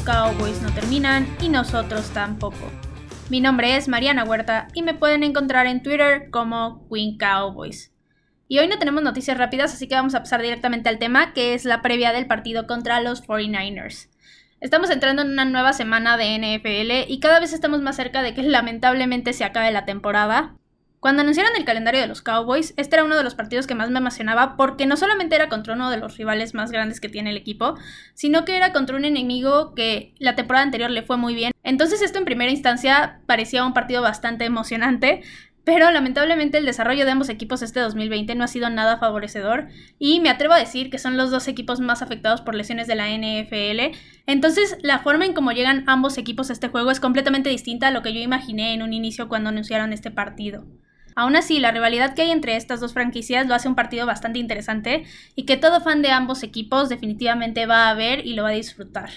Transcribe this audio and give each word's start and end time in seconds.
Cowboys 0.00 0.60
no 0.62 0.70
terminan 0.72 1.26
y 1.40 1.48
nosotros 1.48 2.10
tampoco. 2.10 2.70
Mi 3.30 3.40
nombre 3.40 3.76
es 3.76 3.88
Mariana 3.88 4.24
Huerta 4.24 4.68
y 4.74 4.82
me 4.82 4.94
pueden 4.94 5.22
encontrar 5.22 5.66
en 5.66 5.82
Twitter 5.82 6.30
como 6.30 6.86
Queen 6.88 7.16
Cowboys. 7.18 7.92
Y 8.48 8.58
hoy 8.58 8.68
no 8.68 8.78
tenemos 8.78 9.02
noticias 9.02 9.38
rápidas, 9.38 9.72
así 9.72 9.88
que 9.88 9.94
vamos 9.94 10.14
a 10.14 10.20
pasar 10.20 10.42
directamente 10.42 10.88
al 10.88 10.98
tema, 10.98 11.32
que 11.32 11.54
es 11.54 11.64
la 11.64 11.80
previa 11.80 12.12
del 12.12 12.26
partido 12.26 12.66
contra 12.66 13.00
los 13.00 13.26
49ers. 13.26 14.08
Estamos 14.60 14.90
entrando 14.90 15.22
en 15.22 15.30
una 15.30 15.44
nueva 15.44 15.72
semana 15.72 16.16
de 16.16 16.38
NFL 16.38 17.10
y 17.10 17.18
cada 17.20 17.40
vez 17.40 17.52
estamos 17.52 17.80
más 17.80 17.96
cerca 17.96 18.22
de 18.22 18.34
que 18.34 18.42
lamentablemente 18.42 19.32
se 19.32 19.44
acabe 19.44 19.72
la 19.72 19.84
temporada. 19.84 20.54
Cuando 21.02 21.22
anunciaron 21.22 21.56
el 21.56 21.64
calendario 21.64 22.00
de 22.00 22.06
los 22.06 22.22
Cowboys, 22.22 22.74
este 22.76 22.94
era 22.94 23.02
uno 23.02 23.16
de 23.16 23.24
los 23.24 23.34
partidos 23.34 23.66
que 23.66 23.74
más 23.74 23.90
me 23.90 23.98
emocionaba 23.98 24.56
porque 24.56 24.86
no 24.86 24.96
solamente 24.96 25.34
era 25.34 25.48
contra 25.48 25.74
uno 25.74 25.90
de 25.90 25.96
los 25.96 26.16
rivales 26.16 26.54
más 26.54 26.70
grandes 26.70 27.00
que 27.00 27.08
tiene 27.08 27.30
el 27.30 27.36
equipo, 27.36 27.74
sino 28.14 28.44
que 28.44 28.56
era 28.56 28.72
contra 28.72 28.94
un 28.94 29.04
enemigo 29.04 29.74
que 29.74 30.14
la 30.20 30.36
temporada 30.36 30.64
anterior 30.64 30.90
le 30.90 31.02
fue 31.02 31.16
muy 31.16 31.34
bien. 31.34 31.50
Entonces 31.64 32.02
esto 32.02 32.20
en 32.20 32.24
primera 32.24 32.52
instancia 32.52 33.20
parecía 33.26 33.66
un 33.66 33.74
partido 33.74 34.00
bastante 34.00 34.44
emocionante, 34.44 35.22
pero 35.64 35.90
lamentablemente 35.90 36.58
el 36.58 36.66
desarrollo 36.66 37.04
de 37.04 37.10
ambos 37.10 37.30
equipos 37.30 37.62
este 37.62 37.80
2020 37.80 38.36
no 38.36 38.44
ha 38.44 38.46
sido 38.46 38.70
nada 38.70 38.98
favorecedor 38.98 39.70
y 39.98 40.20
me 40.20 40.30
atrevo 40.30 40.54
a 40.54 40.60
decir 40.60 40.88
que 40.88 40.98
son 41.00 41.16
los 41.16 41.32
dos 41.32 41.48
equipos 41.48 41.80
más 41.80 42.02
afectados 42.02 42.42
por 42.42 42.54
lesiones 42.54 42.86
de 42.86 42.94
la 42.94 43.08
NFL. 43.08 43.98
Entonces 44.26 44.78
la 44.82 45.00
forma 45.00 45.24
en 45.24 45.34
cómo 45.34 45.50
llegan 45.50 45.82
ambos 45.88 46.16
equipos 46.16 46.50
a 46.50 46.52
este 46.52 46.68
juego 46.68 46.92
es 46.92 47.00
completamente 47.00 47.50
distinta 47.50 47.88
a 47.88 47.90
lo 47.90 48.02
que 48.02 48.14
yo 48.14 48.20
imaginé 48.20 48.72
en 48.72 48.82
un 48.82 48.92
inicio 48.92 49.28
cuando 49.28 49.48
anunciaron 49.48 49.92
este 49.92 50.12
partido. 50.12 50.64
Aún 51.14 51.36
así, 51.36 51.60
la 51.60 51.70
rivalidad 51.70 52.14
que 52.14 52.22
hay 52.22 52.30
entre 52.30 52.56
estas 52.56 52.80
dos 52.80 52.92
franquicias 52.92 53.46
lo 53.46 53.54
hace 53.54 53.68
un 53.68 53.74
partido 53.74 54.06
bastante 54.06 54.38
interesante 54.38 55.04
y 55.34 55.44
que 55.44 55.56
todo 55.56 55.80
fan 55.80 56.02
de 56.02 56.10
ambos 56.10 56.42
equipos 56.42 56.88
definitivamente 56.88 57.66
va 57.66 57.88
a 57.88 57.94
ver 57.94 58.26
y 58.26 58.34
lo 58.34 58.42
va 58.42 58.48
a 58.48 58.52
disfrutar. 58.52 59.10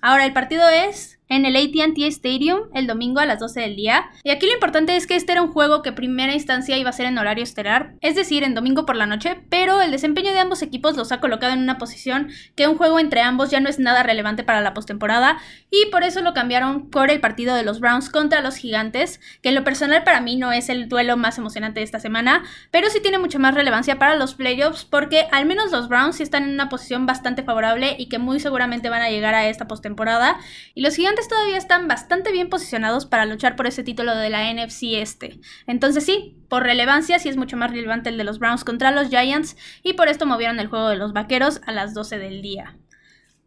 Ahora, 0.00 0.24
el 0.24 0.32
partido 0.32 0.68
es 0.68 1.19
en 1.30 1.46
el 1.46 1.56
ATT 1.56 1.98
Stadium 2.08 2.58
el 2.74 2.86
domingo 2.86 3.20
a 3.20 3.26
las 3.26 3.38
12 3.38 3.60
del 3.60 3.76
día. 3.76 4.10
Y 4.22 4.30
aquí 4.30 4.46
lo 4.46 4.52
importante 4.52 4.96
es 4.96 5.06
que 5.06 5.16
este 5.16 5.32
era 5.32 5.42
un 5.42 5.52
juego 5.52 5.80
que 5.80 5.92
primera 5.92 6.34
instancia 6.34 6.76
iba 6.76 6.90
a 6.90 6.92
ser 6.92 7.06
en 7.06 7.16
horario 7.16 7.44
estelar, 7.44 7.94
es 8.02 8.16
decir, 8.16 8.42
en 8.42 8.54
domingo 8.54 8.84
por 8.84 8.96
la 8.96 9.06
noche, 9.06 9.40
pero 9.48 9.80
el 9.80 9.92
desempeño 9.92 10.32
de 10.32 10.40
ambos 10.40 10.60
equipos 10.60 10.96
los 10.96 11.12
ha 11.12 11.20
colocado 11.20 11.52
en 11.52 11.60
una 11.60 11.78
posición 11.78 12.30
que 12.56 12.66
un 12.66 12.76
juego 12.76 12.98
entre 12.98 13.22
ambos 13.22 13.50
ya 13.50 13.60
no 13.60 13.68
es 13.68 13.78
nada 13.78 14.02
relevante 14.02 14.42
para 14.44 14.60
la 14.60 14.74
postemporada 14.74 15.38
y 15.70 15.86
por 15.90 16.02
eso 16.02 16.20
lo 16.20 16.34
cambiaron 16.34 16.90
por 16.90 17.10
el 17.10 17.20
partido 17.20 17.54
de 17.54 17.62
los 17.62 17.80
Browns 17.80 18.10
contra 18.10 18.40
los 18.40 18.56
Gigantes, 18.56 19.20
que 19.40 19.50
en 19.50 19.54
lo 19.54 19.64
personal 19.64 20.02
para 20.02 20.20
mí 20.20 20.36
no 20.36 20.52
es 20.52 20.68
el 20.68 20.88
duelo 20.88 21.16
más 21.16 21.38
emocionante 21.38 21.80
de 21.80 21.84
esta 21.84 22.00
semana, 22.00 22.42
pero 22.72 22.90
sí 22.90 23.00
tiene 23.00 23.18
mucha 23.18 23.38
más 23.38 23.54
relevancia 23.54 23.98
para 23.98 24.16
los 24.16 24.34
playoffs 24.34 24.84
porque 24.84 25.28
al 25.30 25.46
menos 25.46 25.70
los 25.70 25.88
Browns 25.88 26.16
sí 26.16 26.24
están 26.24 26.42
en 26.42 26.50
una 26.50 26.68
posición 26.68 27.06
bastante 27.06 27.44
favorable 27.44 27.94
y 27.98 28.08
que 28.08 28.18
muy 28.18 28.40
seguramente 28.40 28.88
van 28.88 29.02
a 29.02 29.10
llegar 29.10 29.34
a 29.34 29.48
esta 29.48 29.68
postemporada 29.68 30.38
y 30.74 30.82
los 30.82 30.96
Gigantes 30.96 31.19
todavía 31.28 31.56
están 31.56 31.88
bastante 31.88 32.32
bien 32.32 32.48
posicionados 32.48 33.06
para 33.06 33.26
luchar 33.26 33.56
por 33.56 33.66
ese 33.66 33.82
título 33.82 34.14
de 34.16 34.30
la 34.30 34.52
NFC 34.52 34.94
este. 34.94 35.40
Entonces 35.66 36.04
sí, 36.04 36.36
por 36.48 36.62
relevancia 36.62 37.18
sí 37.18 37.28
es 37.28 37.36
mucho 37.36 37.56
más 37.56 37.70
relevante 37.70 38.08
el 38.08 38.18
de 38.18 38.24
los 38.24 38.38
Browns 38.38 38.64
contra 38.64 38.90
los 38.90 39.08
Giants 39.08 39.56
y 39.82 39.94
por 39.94 40.08
esto 40.08 40.26
movieron 40.26 40.60
el 40.60 40.68
juego 40.68 40.88
de 40.88 40.96
los 40.96 41.12
Vaqueros 41.12 41.60
a 41.66 41.72
las 41.72 41.94
12 41.94 42.18
del 42.18 42.42
día. 42.42 42.76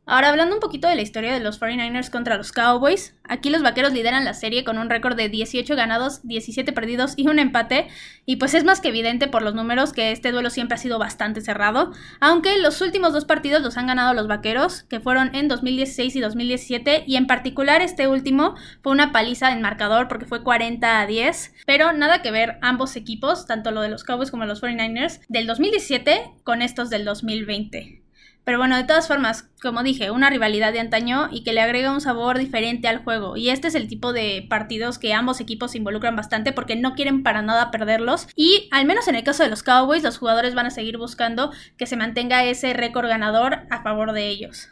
Ahora 0.05 0.27
hablando 0.27 0.55
un 0.55 0.59
poquito 0.59 0.89
de 0.89 0.97
la 0.97 1.01
historia 1.01 1.33
de 1.33 1.39
los 1.39 1.61
49ers 1.61 2.09
contra 2.09 2.35
los 2.35 2.51
Cowboys, 2.51 3.15
aquí 3.23 3.49
los 3.49 3.63
Vaqueros 3.63 3.93
lideran 3.93 4.25
la 4.25 4.33
serie 4.33 4.65
con 4.65 4.77
un 4.77 4.89
récord 4.89 5.15
de 5.15 5.29
18 5.29 5.77
ganados, 5.77 6.27
17 6.27 6.73
perdidos 6.73 7.13
y 7.15 7.29
un 7.29 7.39
empate, 7.39 7.87
y 8.25 8.35
pues 8.35 8.53
es 8.53 8.65
más 8.65 8.81
que 8.81 8.89
evidente 8.89 9.29
por 9.29 9.43
los 9.43 9.55
números 9.55 9.93
que 9.93 10.11
este 10.11 10.33
duelo 10.33 10.49
siempre 10.49 10.75
ha 10.75 10.77
sido 10.77 10.99
bastante 10.99 11.39
cerrado, 11.39 11.93
aunque 12.19 12.57
los 12.57 12.81
últimos 12.81 13.13
dos 13.13 13.23
partidos 13.23 13.61
los 13.61 13.77
han 13.77 13.87
ganado 13.87 14.13
los 14.13 14.27
Vaqueros, 14.27 14.83
que 14.83 14.99
fueron 14.99 15.33
en 15.33 15.47
2016 15.47 16.17
y 16.17 16.19
2017, 16.19 17.05
y 17.07 17.15
en 17.15 17.25
particular 17.25 17.81
este 17.81 18.09
último 18.09 18.55
fue 18.81 18.91
una 18.91 19.13
paliza 19.13 19.53
en 19.53 19.61
marcador 19.61 20.09
porque 20.09 20.25
fue 20.25 20.43
40 20.43 20.99
a 20.99 21.07
10, 21.07 21.53
pero 21.65 21.93
nada 21.93 22.21
que 22.21 22.31
ver 22.31 22.57
ambos 22.61 22.97
equipos, 22.97 23.45
tanto 23.45 23.71
lo 23.71 23.79
de 23.79 23.87
los 23.87 24.03
Cowboys 24.03 24.31
como 24.31 24.43
los 24.43 24.61
49ers, 24.61 25.21
del 25.29 25.47
2017 25.47 26.29
con 26.43 26.61
estos 26.61 26.89
del 26.89 27.05
2020. 27.05 28.02
Pero 28.45 28.57
bueno, 28.57 28.75
de 28.75 28.83
todas 28.83 29.07
formas, 29.07 29.49
como 29.61 29.83
dije, 29.83 30.11
una 30.11 30.29
rivalidad 30.29 30.73
de 30.73 30.81
antaño 30.81 31.29
y 31.31 31.43
que 31.43 31.53
le 31.53 31.61
agrega 31.61 31.93
un 31.93 32.01
sabor 32.01 32.37
diferente 32.37 32.89
al 32.89 33.01
juego. 33.01 33.37
Y 33.37 33.49
este 33.49 33.69
es 33.69 33.75
el 33.75 33.87
tipo 33.87 34.11
de 34.11 34.45
partidos 34.49 34.99
que 34.99 35.13
ambos 35.13 35.39
equipos 35.39 35.71
se 35.71 35.77
involucran 35.77 36.17
bastante 36.17 36.51
porque 36.51 36.75
no 36.75 36.93
quieren 36.93 37.23
para 37.23 37.41
nada 37.41 37.71
perderlos. 37.71 38.27
Y 38.35 38.67
al 38.71 38.85
menos 38.85 39.07
en 39.07 39.15
el 39.15 39.23
caso 39.23 39.43
de 39.43 39.49
los 39.49 39.63
Cowboys, 39.63 40.03
los 40.03 40.17
jugadores 40.17 40.55
van 40.55 40.65
a 40.65 40.71
seguir 40.71 40.97
buscando 40.97 41.53
que 41.77 41.85
se 41.85 41.95
mantenga 41.95 42.43
ese 42.43 42.73
récord 42.73 43.07
ganador 43.07 43.61
a 43.69 43.81
favor 43.81 44.11
de 44.11 44.27
ellos. 44.27 44.67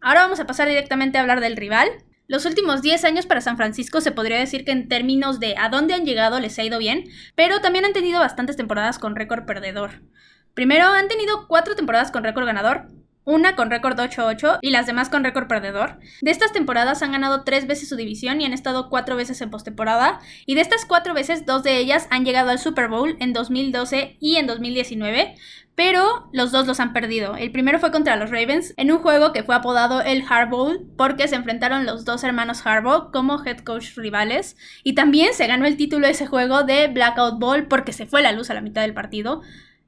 Ahora 0.00 0.22
vamos 0.22 0.40
a 0.40 0.46
pasar 0.46 0.66
directamente 0.66 1.18
a 1.18 1.20
hablar 1.20 1.40
del 1.40 1.58
rival. 1.58 1.88
Los 2.26 2.46
últimos 2.46 2.80
10 2.80 3.04
años 3.04 3.26
para 3.26 3.42
San 3.42 3.58
Francisco 3.58 4.00
se 4.00 4.12
podría 4.12 4.38
decir 4.38 4.64
que 4.64 4.72
en 4.72 4.88
términos 4.88 5.40
de 5.40 5.56
a 5.58 5.68
dónde 5.68 5.92
han 5.92 6.06
llegado 6.06 6.40
les 6.40 6.58
ha 6.58 6.62
ido 6.62 6.78
bien, 6.78 7.04
pero 7.34 7.60
también 7.60 7.84
han 7.84 7.92
tenido 7.92 8.20
bastantes 8.20 8.56
temporadas 8.56 8.98
con 8.98 9.14
récord 9.14 9.44
perdedor. 9.44 10.00
Primero 10.54 10.86
han 10.86 11.08
tenido 11.08 11.48
4 11.48 11.74
temporadas 11.74 12.10
con 12.10 12.24
récord 12.24 12.46
ganador, 12.46 12.86
una 13.30 13.54
con 13.54 13.70
récord 13.70 13.98
8-8 13.98 14.58
y 14.60 14.70
las 14.70 14.86
demás 14.86 15.08
con 15.08 15.24
récord 15.24 15.46
perdedor. 15.46 15.98
De 16.20 16.30
estas 16.30 16.52
temporadas 16.52 17.02
han 17.02 17.12
ganado 17.12 17.44
tres 17.44 17.66
veces 17.66 17.88
su 17.88 17.96
división 17.96 18.40
y 18.40 18.44
han 18.44 18.52
estado 18.52 18.90
cuatro 18.90 19.16
veces 19.16 19.40
en 19.40 19.50
postemporada. 19.50 20.20
Y 20.46 20.56
de 20.56 20.60
estas 20.60 20.84
cuatro 20.84 21.14
veces, 21.14 21.46
dos 21.46 21.62
de 21.62 21.78
ellas 21.78 22.08
han 22.10 22.24
llegado 22.24 22.50
al 22.50 22.58
Super 22.58 22.88
Bowl 22.88 23.16
en 23.20 23.32
2012 23.32 24.16
y 24.20 24.36
en 24.36 24.46
2019. 24.46 25.36
Pero 25.76 26.28
los 26.32 26.50
dos 26.52 26.66
los 26.66 26.80
han 26.80 26.92
perdido. 26.92 27.36
El 27.36 27.52
primero 27.52 27.78
fue 27.78 27.92
contra 27.92 28.16
los 28.16 28.30
Ravens 28.30 28.74
en 28.76 28.92
un 28.92 28.98
juego 28.98 29.32
que 29.32 29.44
fue 29.44 29.54
apodado 29.54 30.02
el 30.02 30.24
Harbaugh 30.28 30.76
porque 30.96 31.28
se 31.28 31.36
enfrentaron 31.36 31.86
los 31.86 32.04
dos 32.04 32.22
hermanos 32.24 32.66
Harbaugh 32.66 33.12
como 33.12 33.42
head 33.42 33.60
coach 33.60 33.96
rivales. 33.96 34.56
Y 34.82 34.94
también 34.94 35.32
se 35.32 35.46
ganó 35.46 35.66
el 35.66 35.76
título 35.76 36.06
de 36.06 36.12
ese 36.12 36.26
juego 36.26 36.64
de 36.64 36.88
Blackout 36.88 37.38
Ball 37.38 37.66
porque 37.66 37.92
se 37.92 38.06
fue 38.06 38.20
la 38.20 38.32
luz 38.32 38.50
a 38.50 38.54
la 38.54 38.60
mitad 38.60 38.82
del 38.82 38.92
partido. 38.92 39.40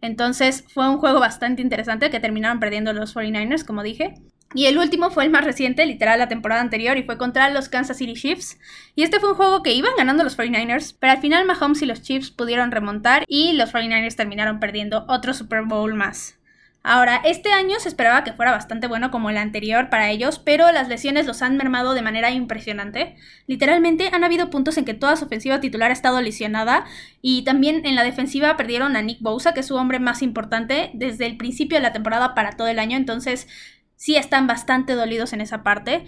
Entonces 0.03 0.65
fue 0.69 0.89
un 0.91 0.99
juego 0.99 1.21
bastante 1.21 1.63
interesante 1.63 2.11
que 2.11 2.21
terminaron 2.21 2.61
perdiendo 2.61 2.93
los 2.93 3.15
49ers, 3.17 3.65
como 3.65 3.83
dije. 3.83 4.15
Y 4.55 4.67
el 4.67 4.77
último 4.77 5.11
fue 5.11 5.25
el 5.25 5.31
más 5.31 5.45
reciente, 5.45 5.87
literal 5.87 6.19
la 6.19 6.29
temporada 6.29 6.61
anterior, 6.61 6.99
y 6.99 7.05
fue 7.05 7.17
contra 7.17 7.49
los 7.49 7.71
Kansas 7.71 7.97
City 7.97 8.13
Chiefs. 8.13 8.59
Y 8.95 9.03
este 9.03 9.19
fue 9.19 9.31
un 9.31 9.37
juego 9.37 9.63
que 9.63 9.73
iban 9.73 9.93
ganando 9.97 10.25
los 10.25 10.37
49ers, 10.37 10.95
pero 10.99 11.13
al 11.13 11.21
final 11.21 11.47
Mahomes 11.47 11.81
y 11.81 11.87
los 11.87 12.03
Chiefs 12.03 12.31
pudieron 12.31 12.71
remontar 12.71 13.25
y 13.29 13.55
los 13.55 13.73
49ers 13.73 14.17
terminaron 14.17 14.61
perdiendo 14.61 15.07
otro 15.09 15.33
Super 15.33 15.63
Bowl 15.63 15.95
más. 15.95 16.39
Ahora, 16.85 17.23
este 17.25 17.53
año 17.53 17.79
se 17.79 17.89
esperaba 17.89 18.25
que 18.25 18.33
fuera 18.33 18.51
bastante 18.51 18.89
bueno 18.89 19.13
como 19.13 19.31
el 19.31 19.37
anterior 19.37 19.89
para 19.89 20.11
ellos, 20.11 20.41
pero 20.41 20.73
las 20.73 20.89
lesiones 20.89 21.27
los 21.27 21.41
han 21.41 21.57
mermado 21.57 21.95
de 21.95 22.03
manera 22.03 22.33
impresionante. 22.33 23.15
Literalmente 23.47 24.11
han 24.13 24.25
habido 24.25 24.51
puntos 24.51 24.77
en 24.79 24.85
que 24.85 24.95
toda 24.95 25.15
su 25.15 25.27
ofensiva 25.27 25.61
titular 25.61 25.91
ha 25.91 25.95
estado 25.95 26.21
lesionada 26.21 26.85
y 27.21 27.45
también 27.45 27.87
en 27.87 27.95
la 27.95 28.03
defensiva 28.03 28.57
perdieron 28.57 28.97
a 28.97 29.03
Nick 29.03 29.21
Bosa, 29.21 29.55
que 29.55 29.61
es 29.61 29.67
su 29.67 29.77
hombre 29.77 30.01
más 30.01 30.23
importante 30.23 30.91
desde 30.95 31.27
el 31.27 31.37
principio 31.37 31.79
de 31.79 31.83
la 31.83 31.93
temporada 31.93 32.35
para 32.35 32.57
todo 32.57 32.67
el 32.67 32.81
año, 32.81 32.97
entonces 32.97 33.47
sí 33.95 34.17
están 34.17 34.49
bastante 34.49 34.95
dolidos 34.95 35.33
en 35.33 35.41
esa 35.41 35.63
parte. 35.63 36.05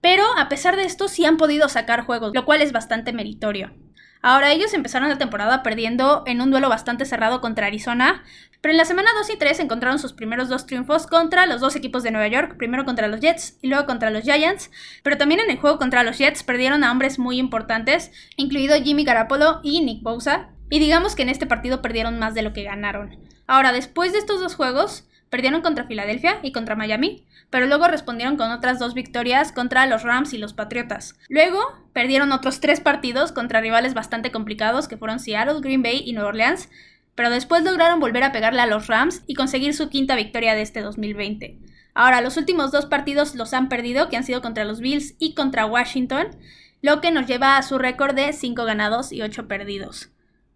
Pero 0.00 0.24
a 0.38 0.48
pesar 0.48 0.76
de 0.76 0.84
esto 0.84 1.08
sí 1.08 1.26
han 1.26 1.36
podido 1.36 1.68
sacar 1.68 2.06
juegos, 2.06 2.32
lo 2.34 2.46
cual 2.46 2.62
es 2.62 2.72
bastante 2.72 3.12
meritorio. 3.12 3.72
Ahora 4.26 4.52
ellos 4.52 4.72
empezaron 4.72 5.10
la 5.10 5.18
temporada 5.18 5.62
perdiendo 5.62 6.22
en 6.24 6.40
un 6.40 6.50
duelo 6.50 6.70
bastante 6.70 7.04
cerrado 7.04 7.42
contra 7.42 7.66
Arizona, 7.66 8.24
pero 8.62 8.72
en 8.72 8.78
la 8.78 8.86
semana 8.86 9.10
2 9.18 9.28
y 9.28 9.36
3 9.36 9.60
encontraron 9.60 9.98
sus 9.98 10.14
primeros 10.14 10.48
dos 10.48 10.64
triunfos 10.64 11.06
contra 11.06 11.44
los 11.44 11.60
dos 11.60 11.76
equipos 11.76 12.02
de 12.02 12.10
Nueva 12.10 12.28
York, 12.28 12.56
primero 12.56 12.86
contra 12.86 13.06
los 13.06 13.20
Jets 13.20 13.58
y 13.60 13.68
luego 13.68 13.84
contra 13.84 14.08
los 14.08 14.22
Giants, 14.22 14.70
pero 15.02 15.18
también 15.18 15.40
en 15.40 15.50
el 15.50 15.58
juego 15.58 15.76
contra 15.76 16.04
los 16.04 16.16
Jets 16.16 16.42
perdieron 16.42 16.84
a 16.84 16.90
hombres 16.90 17.18
muy 17.18 17.36
importantes, 17.36 18.12
incluido 18.38 18.82
Jimmy 18.82 19.04
Garapolo 19.04 19.60
y 19.62 19.82
Nick 19.82 20.02
Bosa, 20.02 20.48
y 20.70 20.78
digamos 20.78 21.14
que 21.14 21.20
en 21.20 21.28
este 21.28 21.44
partido 21.44 21.82
perdieron 21.82 22.18
más 22.18 22.32
de 22.32 22.40
lo 22.40 22.54
que 22.54 22.62
ganaron. 22.62 23.18
Ahora, 23.46 23.72
después 23.72 24.12
de 24.12 24.20
estos 24.20 24.40
dos 24.40 24.54
juegos, 24.54 25.06
Perdieron 25.34 25.62
contra 25.62 25.88
Filadelfia 25.88 26.38
y 26.44 26.52
contra 26.52 26.76
Miami, 26.76 27.26
pero 27.50 27.66
luego 27.66 27.88
respondieron 27.88 28.36
con 28.36 28.52
otras 28.52 28.78
dos 28.78 28.94
victorias 28.94 29.50
contra 29.50 29.84
los 29.86 30.04
Rams 30.04 30.32
y 30.32 30.38
los 30.38 30.52
Patriotas. 30.52 31.16
Luego 31.28 31.58
perdieron 31.92 32.30
otros 32.30 32.60
tres 32.60 32.78
partidos 32.78 33.32
contra 33.32 33.60
rivales 33.60 33.94
bastante 33.94 34.30
complicados 34.30 34.86
que 34.86 34.96
fueron 34.96 35.18
Seattle, 35.18 35.60
Green 35.60 35.82
Bay 35.82 36.04
y 36.06 36.12
Nueva 36.12 36.28
Orleans, 36.28 36.68
pero 37.16 37.30
después 37.30 37.64
lograron 37.64 37.98
volver 37.98 38.22
a 38.22 38.30
pegarle 38.30 38.60
a 38.60 38.66
los 38.66 38.86
Rams 38.86 39.24
y 39.26 39.34
conseguir 39.34 39.74
su 39.74 39.88
quinta 39.88 40.14
victoria 40.14 40.54
de 40.54 40.62
este 40.62 40.82
2020. 40.82 41.58
Ahora, 41.94 42.20
los 42.20 42.36
últimos 42.36 42.70
dos 42.70 42.86
partidos 42.86 43.34
los 43.34 43.54
han 43.54 43.68
perdido, 43.68 44.08
que 44.08 44.16
han 44.16 44.22
sido 44.22 44.40
contra 44.40 44.64
los 44.64 44.78
Bills 44.78 45.16
y 45.18 45.34
contra 45.34 45.66
Washington, 45.66 46.28
lo 46.80 47.00
que 47.00 47.10
nos 47.10 47.26
lleva 47.26 47.56
a 47.56 47.62
su 47.64 47.78
récord 47.78 48.14
de 48.14 48.32
5 48.32 48.64
ganados 48.64 49.10
y 49.10 49.20
8 49.20 49.48
perdidos. 49.48 50.10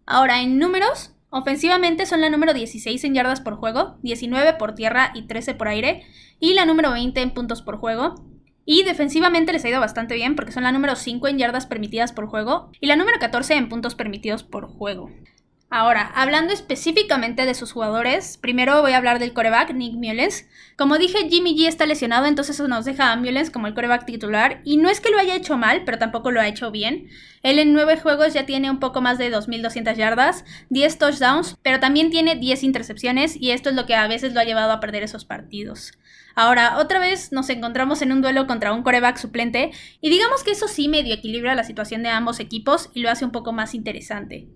Ahora, 0.05 0.39
en 0.39 0.57
números, 0.57 1.11
Ofensivamente 1.31 2.05
son 2.05 2.21
la 2.21 2.29
número 2.29 2.53
16 2.53 3.03
en 3.03 3.13
yardas 3.13 3.41
por 3.41 3.55
juego, 3.55 3.97
19 4.01 4.53
por 4.53 4.73
tierra 4.73 5.11
y 5.13 5.27
13 5.27 5.53
por 5.53 5.67
aire, 5.67 6.03
y 6.39 6.53
la 6.53 6.65
número 6.65 6.91
20 6.91 7.21
en 7.21 7.31
puntos 7.31 7.61
por 7.61 7.77
juego. 7.77 8.15
Y 8.65 8.83
defensivamente 8.83 9.53
les 9.53 9.63
ha 9.65 9.69
ido 9.69 9.79
bastante 9.79 10.15
bien 10.15 10.35
porque 10.35 10.51
son 10.51 10.63
la 10.63 10.71
número 10.71 10.95
5 10.95 11.27
en 11.27 11.37
yardas 11.37 11.65
permitidas 11.65 12.13
por 12.13 12.27
juego 12.27 12.71
y 12.79 12.87
la 12.87 12.95
número 12.95 13.17
14 13.19 13.55
en 13.55 13.69
puntos 13.69 13.95
permitidos 13.95 14.43
por 14.43 14.67
juego. 14.67 15.09
Ahora, 15.71 16.11
hablando 16.15 16.51
específicamente 16.51 17.45
de 17.45 17.53
sus 17.53 17.73
jugadores, 17.73 18.39
primero 18.39 18.81
voy 18.81 18.93
a 18.93 18.97
hablar 18.97 19.19
del 19.19 19.33
coreback 19.33 19.71
Nick 19.75 19.93
Mullens. 19.93 20.47
Como 20.75 20.97
dije, 20.97 21.29
Jimmy 21.29 21.55
G 21.55 21.67
está 21.67 21.85
lesionado, 21.85 22.25
entonces 22.25 22.55
eso 22.55 22.67
nos 22.67 22.85
deja 22.85 23.11
a 23.11 23.15
Mullens 23.15 23.51
como 23.51 23.67
el 23.67 23.75
coreback 23.75 24.03
titular. 24.03 24.61
Y 24.63 24.77
no 24.77 24.89
es 24.89 24.99
que 24.99 25.11
lo 25.11 25.19
haya 25.19 25.35
hecho 25.35 25.59
mal, 25.59 25.83
pero 25.85 25.99
tampoco 25.99 26.31
lo 26.31 26.41
ha 26.41 26.47
hecho 26.47 26.71
bien. 26.71 27.09
Él 27.43 27.59
en 27.59 27.71
nueve 27.71 27.97
juegos 27.97 28.33
ya 28.33 28.47
tiene 28.47 28.71
un 28.71 28.79
poco 28.79 29.01
más 29.01 29.19
de 29.19 29.31
2.200 29.31 29.95
yardas, 29.95 30.43
10 30.69 30.97
touchdowns, 30.97 31.55
pero 31.61 31.79
también 31.79 32.09
tiene 32.09 32.35
10 32.35 32.63
intercepciones 32.63 33.35
y 33.39 33.51
esto 33.51 33.69
es 33.69 33.75
lo 33.75 33.85
que 33.85 33.93
a 33.93 34.07
veces 34.07 34.33
lo 34.33 34.39
ha 34.39 34.45
llevado 34.45 34.71
a 34.71 34.79
perder 34.79 35.03
esos 35.03 35.23
partidos. 35.23 35.91
Ahora, 36.33 36.79
otra 36.79 36.97
vez 36.97 37.31
nos 37.31 37.47
encontramos 37.51 38.01
en 38.01 38.11
un 38.11 38.23
duelo 38.23 38.47
contra 38.47 38.73
un 38.73 38.81
coreback 38.81 39.17
suplente 39.17 39.69
y 40.01 40.09
digamos 40.09 40.43
que 40.43 40.51
eso 40.51 40.67
sí 40.67 40.87
medio 40.87 41.13
equilibra 41.13 41.53
la 41.53 41.63
situación 41.63 42.01
de 42.01 42.09
ambos 42.09 42.39
equipos 42.39 42.89
y 42.95 43.01
lo 43.01 43.11
hace 43.11 43.23
un 43.23 43.31
poco 43.31 43.51
más 43.51 43.75
interesante. 43.75 44.47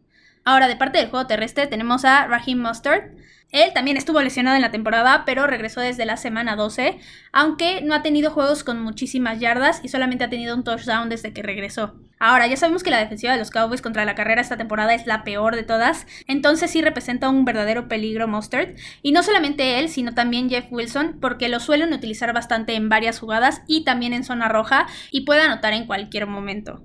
Ahora, 0.45 0.67
de 0.67 0.75
parte 0.75 0.97
del 0.97 1.09
juego 1.09 1.27
terrestre, 1.27 1.67
tenemos 1.67 2.03
a 2.05 2.27
Raheem 2.27 2.61
Mustard. 2.61 3.11
Él 3.53 3.71
también 3.71 3.97
estuvo 3.97 4.19
lesionado 4.19 4.55
en 4.55 4.63
la 4.63 4.71
temporada, 4.71 5.23
pero 5.25 5.45
regresó 5.45 5.79
desde 5.79 6.05
la 6.05 6.17
semana 6.17 6.55
12, 6.55 6.97
aunque 7.31 7.81
no 7.81 7.93
ha 7.93 8.01
tenido 8.01 8.31
juegos 8.31 8.63
con 8.63 8.81
muchísimas 8.81 9.39
yardas 9.39 9.79
y 9.83 9.89
solamente 9.89 10.23
ha 10.23 10.29
tenido 10.29 10.55
un 10.55 10.63
touchdown 10.63 11.07
desde 11.07 11.33
que 11.33 11.43
regresó. 11.43 11.93
Ahora, 12.19 12.47
ya 12.47 12.57
sabemos 12.57 12.83
que 12.83 12.89
la 12.89 12.99
defensiva 12.99 13.31
de 13.31 13.37
los 13.37 13.51
Cowboys 13.51 13.83
contra 13.83 14.05
la 14.05 14.15
carrera 14.15 14.41
esta 14.41 14.57
temporada 14.57 14.95
es 14.95 15.05
la 15.05 15.23
peor 15.23 15.55
de 15.55 15.63
todas, 15.63 16.07
entonces 16.25 16.71
sí 16.71 16.81
representa 16.81 17.29
un 17.29 17.45
verdadero 17.45 17.87
peligro 17.87 18.27
Mustard. 18.27 18.69
Y 19.03 19.11
no 19.11 19.21
solamente 19.21 19.77
él, 19.77 19.87
sino 19.87 20.13
también 20.15 20.49
Jeff 20.49 20.65
Wilson, 20.71 21.19
porque 21.21 21.47
lo 21.47 21.59
suelen 21.59 21.93
utilizar 21.93 22.33
bastante 22.33 22.73
en 22.73 22.89
varias 22.89 23.19
jugadas 23.19 23.61
y 23.67 23.83
también 23.83 24.13
en 24.13 24.23
zona 24.23 24.49
roja 24.49 24.87
y 25.11 25.25
puede 25.25 25.41
anotar 25.41 25.73
en 25.73 25.85
cualquier 25.85 26.25
momento. 26.25 26.81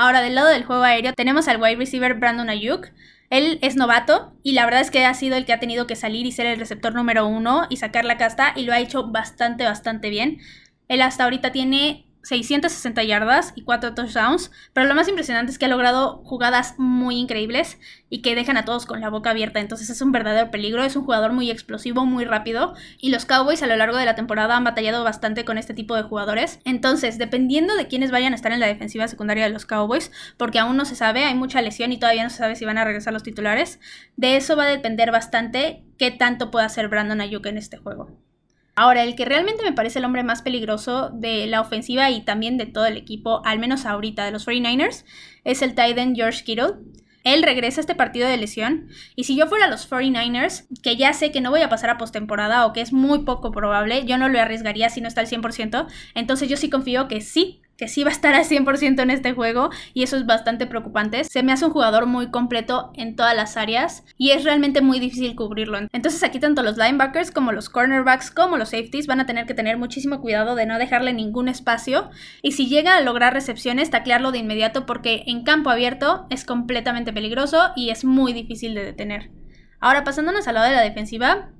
Ahora, 0.00 0.20
del 0.20 0.36
lado 0.36 0.46
del 0.46 0.62
juego 0.62 0.84
aéreo, 0.84 1.12
tenemos 1.12 1.48
al 1.48 1.60
wide 1.60 1.74
receiver 1.74 2.14
Brandon 2.14 2.48
Ayuk. 2.48 2.92
Él 3.30 3.58
es 3.62 3.74
novato 3.74 4.32
y 4.44 4.52
la 4.52 4.64
verdad 4.64 4.80
es 4.80 4.92
que 4.92 5.04
ha 5.04 5.12
sido 5.12 5.36
el 5.36 5.44
que 5.44 5.52
ha 5.52 5.58
tenido 5.58 5.88
que 5.88 5.96
salir 5.96 6.24
y 6.24 6.30
ser 6.30 6.46
el 6.46 6.60
receptor 6.60 6.94
número 6.94 7.26
uno 7.26 7.66
y 7.68 7.78
sacar 7.78 8.04
la 8.04 8.16
casta 8.16 8.52
y 8.54 8.62
lo 8.62 8.72
ha 8.72 8.78
hecho 8.78 9.08
bastante, 9.08 9.64
bastante 9.64 10.08
bien. 10.08 10.38
Él 10.86 11.02
hasta 11.02 11.24
ahorita 11.24 11.50
tiene 11.50 12.06
660 12.22 13.02
yardas 13.04 13.52
y 13.54 13.62
4 13.62 13.94
touchdowns, 13.94 14.50
pero 14.72 14.86
lo 14.86 14.94
más 14.94 15.08
impresionante 15.08 15.52
es 15.52 15.58
que 15.58 15.64
ha 15.64 15.68
logrado 15.68 16.22
jugadas 16.24 16.74
muy 16.78 17.16
increíbles 17.16 17.78
y 18.10 18.22
que 18.22 18.34
dejan 18.34 18.56
a 18.56 18.64
todos 18.64 18.86
con 18.86 19.00
la 19.00 19.10
boca 19.10 19.30
abierta, 19.30 19.60
entonces 19.60 19.90
es 19.90 20.00
un 20.02 20.12
verdadero 20.12 20.50
peligro, 20.50 20.82
es 20.82 20.96
un 20.96 21.04
jugador 21.04 21.32
muy 21.32 21.50
explosivo, 21.50 22.06
muy 22.06 22.24
rápido 22.24 22.74
y 22.98 23.10
los 23.10 23.24
Cowboys 23.24 23.62
a 23.62 23.66
lo 23.66 23.76
largo 23.76 23.96
de 23.96 24.04
la 24.04 24.14
temporada 24.14 24.56
han 24.56 24.64
batallado 24.64 25.04
bastante 25.04 25.44
con 25.44 25.58
este 25.58 25.74
tipo 25.74 25.94
de 25.94 26.02
jugadores, 26.02 26.60
entonces 26.64 27.18
dependiendo 27.18 27.76
de 27.76 27.86
quiénes 27.86 28.10
vayan 28.10 28.32
a 28.32 28.36
estar 28.36 28.52
en 28.52 28.60
la 28.60 28.66
defensiva 28.66 29.08
secundaria 29.08 29.44
de 29.44 29.50
los 29.50 29.66
Cowboys, 29.66 30.12
porque 30.36 30.58
aún 30.58 30.76
no 30.76 30.84
se 30.84 30.96
sabe, 30.96 31.24
hay 31.24 31.34
mucha 31.34 31.62
lesión 31.62 31.92
y 31.92 31.98
todavía 31.98 32.24
no 32.24 32.30
se 32.30 32.38
sabe 32.38 32.56
si 32.56 32.64
van 32.64 32.78
a 32.78 32.84
regresar 32.84 33.12
los 33.12 33.22
titulares, 33.22 33.80
de 34.16 34.36
eso 34.36 34.56
va 34.56 34.64
a 34.64 34.68
depender 34.68 35.10
bastante 35.10 35.84
qué 35.98 36.10
tanto 36.10 36.50
pueda 36.50 36.66
hacer 36.66 36.88
Brandon 36.88 37.20
Ayuk 37.20 37.46
en 37.46 37.58
este 37.58 37.76
juego. 37.76 38.27
Ahora, 38.80 39.02
el 39.02 39.16
que 39.16 39.24
realmente 39.24 39.64
me 39.64 39.72
parece 39.72 39.98
el 39.98 40.04
hombre 40.04 40.22
más 40.22 40.40
peligroso 40.40 41.10
de 41.12 41.48
la 41.48 41.60
ofensiva 41.60 42.12
y 42.12 42.20
también 42.20 42.56
de 42.58 42.66
todo 42.66 42.86
el 42.86 42.96
equipo, 42.96 43.42
al 43.44 43.58
menos 43.58 43.84
ahorita 43.84 44.24
de 44.24 44.30
los 44.30 44.46
49ers, 44.46 45.04
es 45.42 45.62
el 45.62 45.70
Titan 45.74 46.14
George 46.14 46.44
Kittle. 46.44 46.74
Él 47.24 47.42
regresa 47.42 47.80
a 47.80 47.82
este 47.82 47.96
partido 47.96 48.28
de 48.28 48.36
lesión. 48.36 48.86
Y 49.16 49.24
si 49.24 49.34
yo 49.34 49.48
fuera 49.48 49.66
los 49.66 49.90
49ers, 49.90 50.68
que 50.80 50.96
ya 50.96 51.12
sé 51.12 51.32
que 51.32 51.40
no 51.40 51.50
voy 51.50 51.62
a 51.62 51.68
pasar 51.68 51.90
a 51.90 51.98
postemporada 51.98 52.66
o 52.66 52.72
que 52.72 52.80
es 52.80 52.92
muy 52.92 53.24
poco 53.24 53.50
probable, 53.50 54.04
yo 54.04 54.16
no 54.16 54.28
lo 54.28 54.40
arriesgaría 54.40 54.90
si 54.90 55.00
no 55.00 55.08
está 55.08 55.22
al 55.22 55.26
100%. 55.26 55.88
Entonces 56.14 56.48
yo 56.48 56.56
sí 56.56 56.70
confío 56.70 57.08
que 57.08 57.20
sí 57.20 57.62
que 57.78 57.88
sí 57.88 58.02
va 58.02 58.10
a 58.10 58.12
estar 58.12 58.34
al 58.34 58.44
100% 58.44 59.00
en 59.00 59.10
este 59.10 59.32
juego 59.32 59.70
y 59.94 60.02
eso 60.02 60.16
es 60.16 60.26
bastante 60.26 60.66
preocupante. 60.66 61.22
Se 61.24 61.44
me 61.44 61.52
hace 61.52 61.64
un 61.64 61.70
jugador 61.70 62.06
muy 62.06 62.30
completo 62.30 62.90
en 62.94 63.14
todas 63.14 63.34
las 63.36 63.56
áreas 63.56 64.04
y 64.18 64.32
es 64.32 64.44
realmente 64.44 64.82
muy 64.82 64.98
difícil 64.98 65.36
cubrirlo. 65.36 65.78
Entonces 65.92 66.24
aquí 66.24 66.40
tanto 66.40 66.64
los 66.64 66.76
linebackers 66.76 67.30
como 67.30 67.52
los 67.52 67.68
cornerbacks 67.68 68.32
como 68.32 68.56
los 68.56 68.70
safeties 68.70 69.06
van 69.06 69.20
a 69.20 69.26
tener 69.26 69.46
que 69.46 69.54
tener 69.54 69.78
muchísimo 69.78 70.20
cuidado 70.20 70.56
de 70.56 70.66
no 70.66 70.76
dejarle 70.76 71.12
ningún 71.12 71.48
espacio 71.48 72.10
y 72.42 72.52
si 72.52 72.66
llega 72.66 72.96
a 72.96 73.00
lograr 73.00 73.32
recepciones, 73.32 73.90
taclearlo 73.90 74.32
de 74.32 74.38
inmediato 74.38 74.84
porque 74.84 75.22
en 75.26 75.44
campo 75.44 75.70
abierto 75.70 76.26
es 76.30 76.44
completamente 76.44 77.12
peligroso 77.12 77.70
y 77.76 77.90
es 77.90 78.04
muy 78.04 78.32
difícil 78.32 78.74
de 78.74 78.84
detener. 78.84 79.30
Ahora 79.78 80.02
pasándonos 80.02 80.48
al 80.48 80.54
lado 80.54 80.68
de 80.68 80.74
la 80.74 80.82
defensiva, 80.82 81.50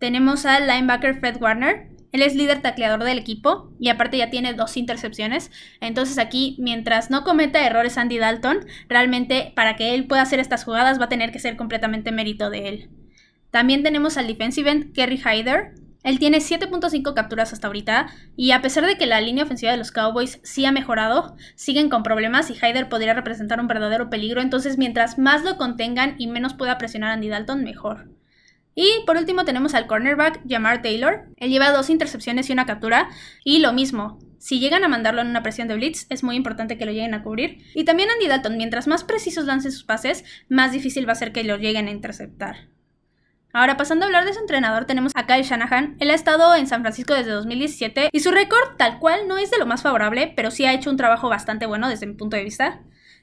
tenemos 0.00 0.46
al 0.46 0.66
linebacker 0.66 1.20
Fred 1.20 1.40
Warner, 1.40 1.90
él 2.12 2.22
es 2.22 2.34
líder 2.34 2.60
tacleador 2.60 3.04
del 3.04 3.18
equipo 3.18 3.70
y 3.78 3.88
aparte 3.88 4.18
ya 4.18 4.30
tiene 4.30 4.54
dos 4.54 4.76
intercepciones. 4.76 5.50
Entonces 5.80 6.18
aquí, 6.18 6.56
mientras 6.58 7.10
no 7.10 7.24
cometa 7.24 7.64
errores 7.64 7.98
Andy 7.98 8.18
Dalton, 8.18 8.66
realmente 8.88 9.52
para 9.54 9.76
que 9.76 9.94
él 9.94 10.06
pueda 10.06 10.22
hacer 10.22 10.40
estas 10.40 10.64
jugadas 10.64 11.00
va 11.00 11.04
a 11.04 11.08
tener 11.08 11.30
que 11.32 11.38
ser 11.38 11.56
completamente 11.56 12.12
mérito 12.12 12.50
de 12.50 12.68
él. 12.68 12.90
También 13.50 13.82
tenemos 13.82 14.16
al 14.16 14.26
defensive 14.26 14.70
end 14.70 14.92
Kerry 14.92 15.18
Hyder. 15.18 15.74
Él 16.02 16.18
tiene 16.18 16.38
7.5 16.38 17.14
capturas 17.14 17.52
hasta 17.52 17.66
ahorita 17.66 18.06
y 18.34 18.52
a 18.52 18.62
pesar 18.62 18.86
de 18.86 18.96
que 18.96 19.06
la 19.06 19.20
línea 19.20 19.44
ofensiva 19.44 19.72
de 19.72 19.78
los 19.78 19.92
Cowboys 19.92 20.40
sí 20.42 20.64
ha 20.64 20.72
mejorado, 20.72 21.36
siguen 21.56 21.90
con 21.90 22.02
problemas 22.02 22.48
y 22.50 22.54
Hyder 22.54 22.88
podría 22.88 23.12
representar 23.12 23.60
un 23.60 23.66
verdadero 23.66 24.08
peligro, 24.08 24.40
entonces 24.40 24.78
mientras 24.78 25.18
más 25.18 25.44
lo 25.44 25.58
contengan 25.58 26.14
y 26.16 26.26
menos 26.26 26.54
pueda 26.54 26.78
presionar 26.78 27.10
Andy 27.10 27.28
Dalton, 27.28 27.62
mejor. 27.62 28.08
Y 28.74 28.88
por 29.06 29.16
último 29.16 29.44
tenemos 29.44 29.74
al 29.74 29.86
cornerback 29.86 30.42
Jamar 30.48 30.82
Taylor. 30.82 31.26
Él 31.36 31.50
lleva 31.50 31.72
dos 31.72 31.90
intercepciones 31.90 32.48
y 32.48 32.52
una 32.52 32.66
captura. 32.66 33.10
Y 33.44 33.58
lo 33.58 33.72
mismo, 33.72 34.18
si 34.38 34.58
llegan 34.58 34.84
a 34.84 34.88
mandarlo 34.88 35.20
en 35.20 35.28
una 35.28 35.42
presión 35.42 35.68
de 35.68 35.74
blitz, 35.74 36.06
es 36.08 36.22
muy 36.22 36.36
importante 36.36 36.78
que 36.78 36.86
lo 36.86 36.92
lleguen 36.92 37.14
a 37.14 37.22
cubrir. 37.22 37.58
Y 37.74 37.84
también 37.84 38.10
Andy 38.10 38.26
Dalton, 38.26 38.56
mientras 38.56 38.86
más 38.86 39.04
precisos 39.04 39.44
lancen 39.44 39.72
sus 39.72 39.84
pases, 39.84 40.24
más 40.48 40.72
difícil 40.72 41.06
va 41.06 41.12
a 41.12 41.16
ser 41.16 41.32
que 41.32 41.44
lo 41.44 41.56
lleguen 41.56 41.88
a 41.88 41.90
interceptar. 41.90 42.68
Ahora, 43.52 43.76
pasando 43.76 44.04
a 44.04 44.06
hablar 44.06 44.24
de 44.24 44.32
su 44.32 44.38
entrenador, 44.38 44.84
tenemos 44.84 45.12
a 45.16 45.26
Kyle 45.26 45.42
Shanahan. 45.42 45.96
Él 45.98 46.10
ha 46.10 46.14
estado 46.14 46.54
en 46.54 46.68
San 46.68 46.82
Francisco 46.82 47.14
desde 47.14 47.32
2017 47.32 48.10
y 48.12 48.20
su 48.20 48.30
récord 48.30 48.76
tal 48.76 49.00
cual 49.00 49.26
no 49.26 49.38
es 49.38 49.50
de 49.50 49.58
lo 49.58 49.66
más 49.66 49.82
favorable, 49.82 50.32
pero 50.36 50.52
sí 50.52 50.64
ha 50.64 50.72
hecho 50.72 50.88
un 50.88 50.96
trabajo 50.96 51.28
bastante 51.28 51.66
bueno 51.66 51.88
desde 51.88 52.06
mi 52.06 52.14
punto 52.14 52.36
de 52.36 52.44
vista. 52.44 52.80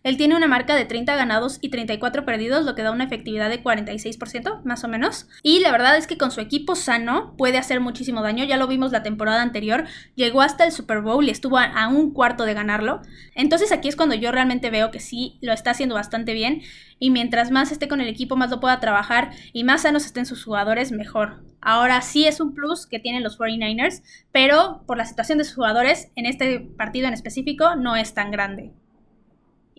Él 0.07 0.15
tiene 0.15 0.37
una 0.37 0.47
marca 0.47 0.73
de 0.73 0.85
30 0.85 1.17
ganados 1.17 1.57
y 1.59 1.67
34 1.67 2.23
perdidos, 2.23 2.63
lo 2.63 2.75
que 2.75 2.81
da 2.81 2.93
una 2.93 3.03
efectividad 3.03 3.49
de 3.49 3.61
46%, 3.61 4.63
más 4.63 4.85
o 4.85 4.87
menos. 4.87 5.27
Y 5.43 5.59
la 5.59 5.69
verdad 5.69 5.97
es 5.97 6.07
que 6.07 6.17
con 6.17 6.31
su 6.31 6.39
equipo 6.39 6.75
sano 6.75 7.35
puede 7.37 7.57
hacer 7.57 7.81
muchísimo 7.81 8.21
daño. 8.21 8.45
Ya 8.45 8.55
lo 8.55 8.67
vimos 8.67 8.93
la 8.93 9.03
temporada 9.03 9.41
anterior. 9.41 9.83
Llegó 10.15 10.41
hasta 10.41 10.63
el 10.63 10.71
Super 10.71 11.01
Bowl 11.01 11.25
y 11.25 11.29
estuvo 11.29 11.57
a, 11.57 11.89
un 11.89 12.13
cuarto 12.13 12.45
de 12.45 12.53
ganarlo. 12.53 13.01
Entonces 13.35 13.73
aquí 13.73 13.89
es 13.89 13.97
cuando 13.97 14.15
yo 14.15 14.31
realmente 14.31 14.69
veo 14.69 14.91
que 14.91 15.01
sí 15.01 15.39
lo 15.41 15.51
está 15.51 15.71
haciendo 15.71 15.95
bastante 15.95 16.33
bien. 16.33 16.61
Y 16.99 17.11
mientras 17.11 17.51
más 17.51 17.73
esté 17.73 17.89
con 17.89 17.99
el 17.99 18.07
equipo, 18.07 18.37
más 18.37 18.49
lo 18.49 18.61
pueda 18.61 18.79
trabajar 18.79 19.31
y 19.51 19.65
más 19.65 19.81
sanos 19.81 20.05
estén 20.05 20.25
sus 20.25 20.41
jugadores, 20.41 20.93
mejor. 20.93 21.43
Ahora 21.59 22.01
sí 22.01 22.25
es 22.25 22.39
un 22.39 22.53
plus 22.53 22.87
que 22.87 22.99
tienen 22.99 23.23
los 23.23 23.37
49ers, 23.37 24.03
pero 24.31 24.85
por 24.87 24.95
la 24.95 25.05
situación 25.05 25.37
de 25.37 25.43
sus 25.43 25.55
jugadores, 25.55 26.13
en 26.15 26.25
este 26.25 26.61
partido 26.61 27.09
en 27.09 27.13
específico, 27.13 27.75
no 27.75 27.97
es 27.97 28.13
tan 28.13 28.31
grande. 28.31 28.71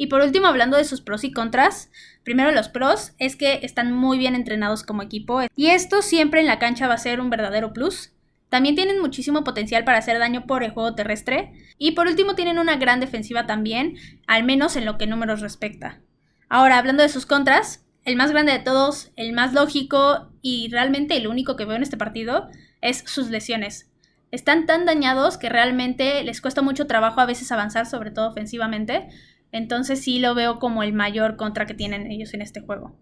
Y 0.01 0.07
por 0.07 0.23
último, 0.23 0.47
hablando 0.47 0.77
de 0.77 0.85
sus 0.85 1.01
pros 1.01 1.25
y 1.25 1.33
contras, 1.33 1.91
primero 2.23 2.53
los 2.53 2.69
pros 2.69 3.15
es 3.19 3.35
que 3.35 3.59
están 3.65 3.93
muy 3.93 4.17
bien 4.17 4.37
entrenados 4.37 4.85
como 4.85 5.03
equipo 5.03 5.43
y 5.57 5.67
esto 5.67 6.03
siempre 6.03 6.41
en 6.41 6.47
la 6.47 6.61
cancha 6.61 6.87
va 6.87 6.95
a 6.95 6.99
ser 6.99 7.21
un 7.21 7.31
verdadero 7.31 7.73
plus. 7.73 8.13
También 8.49 8.77
tienen 8.77 9.01
muchísimo 9.01 9.43
potencial 9.43 9.83
para 9.83 9.99
hacer 9.99 10.21
daño 10.21 10.47
por 10.47 10.63
el 10.63 10.71
juego 10.71 10.95
terrestre. 10.95 11.53
Y 11.79 11.91
por 11.93 12.07
último 12.07 12.37
tienen 12.37 12.61
una 12.61 12.77
gran 12.77 13.01
defensiva 13.01 13.47
también, 13.47 13.97
al 14.29 14.45
menos 14.45 14.77
en 14.77 14.85
lo 14.85 14.99
que 14.99 15.09
números 15.09 15.41
respecta. 15.41 16.01
Ahora, 16.49 16.79
hablando 16.79 17.03
de 17.03 17.09
sus 17.09 17.27
contras, 17.27 17.85
el 18.05 18.15
más 18.15 18.31
grande 18.31 18.53
de 18.53 18.61
todos, 18.61 19.11
el 19.17 19.33
más 19.33 19.53
lógico 19.53 20.31
y 20.41 20.69
realmente 20.71 21.17
el 21.17 21.27
único 21.27 21.57
que 21.57 21.65
veo 21.65 21.77
en 21.77 21.83
este 21.83 21.97
partido 21.97 22.49
es 22.81 23.03
sus 23.05 23.29
lesiones. 23.31 23.91
Están 24.31 24.67
tan 24.67 24.85
dañados 24.85 25.39
que 25.39 25.49
realmente 25.49 26.23
les 26.23 26.41
cuesta 26.41 26.63
mucho 26.63 26.87
trabajo 26.87 27.21
a 27.21 27.27
veces 27.27 27.51
avanzar, 27.51 27.87
sobre 27.87 28.11
todo 28.11 28.29
ofensivamente. 28.29 29.09
Entonces 29.53 30.03
sí 30.03 30.19
lo 30.19 30.35
veo 30.35 30.59
como 30.59 30.83
el 30.83 30.93
mayor 30.93 31.37
contra 31.37 31.67
que 31.67 31.75
tienen 31.75 32.11
ellos 32.11 32.35
en 32.35 32.43
este 32.43 32.61
juego. 32.61 32.97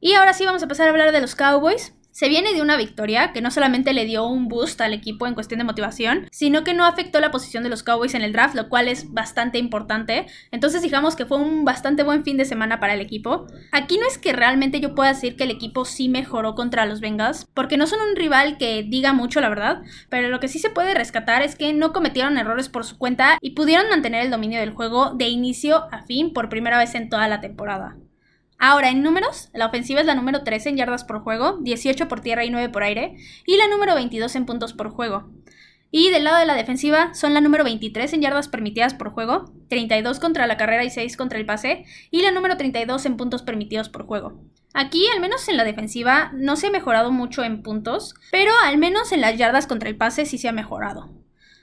Y 0.00 0.14
ahora 0.14 0.32
sí 0.32 0.44
vamos 0.44 0.62
a 0.62 0.68
pasar 0.68 0.88
a 0.88 0.90
hablar 0.90 1.12
de 1.12 1.20
los 1.20 1.34
Cowboys. 1.34 1.94
Se 2.16 2.30
viene 2.30 2.54
de 2.54 2.62
una 2.62 2.78
victoria 2.78 3.34
que 3.34 3.42
no 3.42 3.50
solamente 3.50 3.92
le 3.92 4.06
dio 4.06 4.26
un 4.26 4.48
boost 4.48 4.80
al 4.80 4.94
equipo 4.94 5.26
en 5.26 5.34
cuestión 5.34 5.58
de 5.58 5.64
motivación, 5.64 6.28
sino 6.32 6.64
que 6.64 6.72
no 6.72 6.86
afectó 6.86 7.20
la 7.20 7.30
posición 7.30 7.62
de 7.62 7.68
los 7.68 7.82
Cowboys 7.82 8.14
en 8.14 8.22
el 8.22 8.32
draft, 8.32 8.54
lo 8.54 8.70
cual 8.70 8.88
es 8.88 9.12
bastante 9.12 9.58
importante. 9.58 10.24
Entonces 10.50 10.80
digamos 10.80 11.14
que 11.14 11.26
fue 11.26 11.36
un 11.36 11.66
bastante 11.66 12.04
buen 12.04 12.24
fin 12.24 12.38
de 12.38 12.46
semana 12.46 12.80
para 12.80 12.94
el 12.94 13.02
equipo. 13.02 13.48
Aquí 13.70 13.98
no 13.98 14.06
es 14.06 14.16
que 14.16 14.32
realmente 14.32 14.80
yo 14.80 14.94
pueda 14.94 15.12
decir 15.12 15.36
que 15.36 15.44
el 15.44 15.50
equipo 15.50 15.84
sí 15.84 16.08
mejoró 16.08 16.54
contra 16.54 16.86
los 16.86 17.02
Bengals, 17.02 17.46
porque 17.52 17.76
no 17.76 17.86
son 17.86 17.98
un 18.00 18.16
rival 18.16 18.56
que 18.56 18.82
diga 18.82 19.12
mucho 19.12 19.42
la 19.42 19.50
verdad, 19.50 19.82
pero 20.08 20.30
lo 20.30 20.40
que 20.40 20.48
sí 20.48 20.58
se 20.58 20.70
puede 20.70 20.94
rescatar 20.94 21.42
es 21.42 21.54
que 21.54 21.74
no 21.74 21.92
cometieron 21.92 22.38
errores 22.38 22.70
por 22.70 22.86
su 22.86 22.96
cuenta 22.96 23.36
y 23.42 23.50
pudieron 23.50 23.90
mantener 23.90 24.24
el 24.24 24.30
dominio 24.30 24.58
del 24.58 24.72
juego 24.72 25.10
de 25.10 25.28
inicio 25.28 25.84
a 25.92 26.04
fin 26.04 26.32
por 26.32 26.48
primera 26.48 26.78
vez 26.78 26.94
en 26.94 27.10
toda 27.10 27.28
la 27.28 27.42
temporada. 27.42 27.98
Ahora, 28.58 28.90
en 28.90 29.02
números, 29.02 29.50
la 29.52 29.66
ofensiva 29.66 30.00
es 30.00 30.06
la 30.06 30.14
número 30.14 30.42
13 30.42 30.70
en 30.70 30.76
yardas 30.76 31.04
por 31.04 31.20
juego, 31.20 31.58
18 31.60 32.08
por 32.08 32.20
tierra 32.20 32.44
y 32.44 32.50
9 32.50 32.70
por 32.70 32.82
aire, 32.82 33.16
y 33.44 33.56
la 33.56 33.68
número 33.68 33.94
22 33.94 34.34
en 34.36 34.46
puntos 34.46 34.72
por 34.72 34.90
juego. 34.90 35.30
Y 35.90 36.10
del 36.10 36.24
lado 36.24 36.38
de 36.38 36.46
la 36.46 36.54
defensiva 36.54 37.14
son 37.14 37.34
la 37.34 37.40
número 37.40 37.64
23 37.64 38.12
en 38.14 38.22
yardas 38.22 38.48
permitidas 38.48 38.94
por 38.94 39.10
juego, 39.10 39.52
32 39.68 40.18
contra 40.20 40.46
la 40.46 40.56
carrera 40.56 40.84
y 40.84 40.90
6 40.90 41.16
contra 41.16 41.38
el 41.38 41.46
pase, 41.46 41.84
y 42.10 42.22
la 42.22 42.32
número 42.32 42.56
32 42.56 43.06
en 43.06 43.16
puntos 43.16 43.42
permitidos 43.42 43.88
por 43.88 44.06
juego. 44.06 44.42
Aquí, 44.74 45.06
al 45.14 45.20
menos 45.20 45.48
en 45.48 45.56
la 45.56 45.64
defensiva, 45.64 46.32
no 46.34 46.56
se 46.56 46.66
ha 46.66 46.70
mejorado 46.70 47.10
mucho 47.10 47.44
en 47.44 47.62
puntos, 47.62 48.14
pero 48.30 48.52
al 48.64 48.78
menos 48.78 49.12
en 49.12 49.20
las 49.20 49.36
yardas 49.38 49.66
contra 49.66 49.88
el 49.88 49.96
pase 49.96 50.26
sí 50.26 50.38
se 50.38 50.48
ha 50.48 50.52
mejorado. 50.52 51.10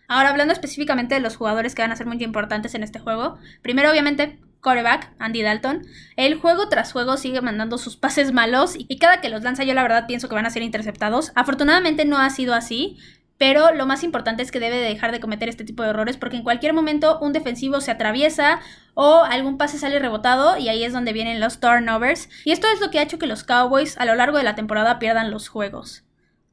Ahora, 0.07 0.29
hablando 0.29 0.53
específicamente 0.53 1.15
de 1.15 1.21
los 1.21 1.35
jugadores 1.35 1.75
que 1.75 1.81
van 1.81 1.91
a 1.91 1.95
ser 1.95 2.07
muy 2.07 2.21
importantes 2.23 2.75
en 2.75 2.83
este 2.83 2.99
juego, 2.99 3.37
primero 3.61 3.91
obviamente 3.91 4.39
quarterback, 4.63 5.11
Andy 5.19 5.43
Dalton, 5.43 5.85
el 6.15 6.39
juego 6.39 6.69
tras 6.69 6.91
juego 6.91 7.17
sigue 7.17 7.41
mandando 7.41 7.77
sus 7.77 7.97
pases 7.97 8.31
malos 8.31 8.73
y 8.75 8.97
cada 8.97 9.21
que 9.21 9.29
los 9.29 9.43
lanza 9.43 9.63
yo 9.63 9.73
la 9.75 9.83
verdad 9.83 10.07
pienso 10.07 10.29
que 10.29 10.35
van 10.35 10.47
a 10.47 10.49
ser 10.49 10.63
interceptados. 10.63 11.31
Afortunadamente 11.35 12.05
no 12.05 12.17
ha 12.17 12.29
sido 12.31 12.55
así, 12.55 12.97
pero 13.37 13.73
lo 13.73 13.85
más 13.85 14.03
importante 14.03 14.41
es 14.41 14.51
que 14.51 14.59
debe 14.59 14.77
dejar 14.77 15.11
de 15.11 15.19
cometer 15.19 15.49
este 15.49 15.65
tipo 15.65 15.83
de 15.83 15.89
errores 15.89 16.17
porque 16.17 16.37
en 16.37 16.43
cualquier 16.43 16.73
momento 16.73 17.19
un 17.19 17.33
defensivo 17.33 17.81
se 17.81 17.91
atraviesa 17.91 18.61
o 18.93 19.23
algún 19.23 19.57
pase 19.57 19.77
sale 19.77 19.99
rebotado 19.99 20.57
y 20.57 20.69
ahí 20.69 20.83
es 20.83 20.93
donde 20.93 21.13
vienen 21.13 21.41
los 21.41 21.59
turnovers 21.59 22.29
y 22.45 22.51
esto 22.51 22.67
es 22.73 22.79
lo 22.79 22.89
que 22.89 22.99
ha 22.99 23.03
hecho 23.03 23.19
que 23.19 23.27
los 23.27 23.43
Cowboys 23.43 23.97
a 23.97 24.05
lo 24.05 24.15
largo 24.15 24.37
de 24.37 24.45
la 24.45 24.55
temporada 24.55 24.97
pierdan 24.97 25.29
los 25.29 25.49
juegos. 25.49 26.05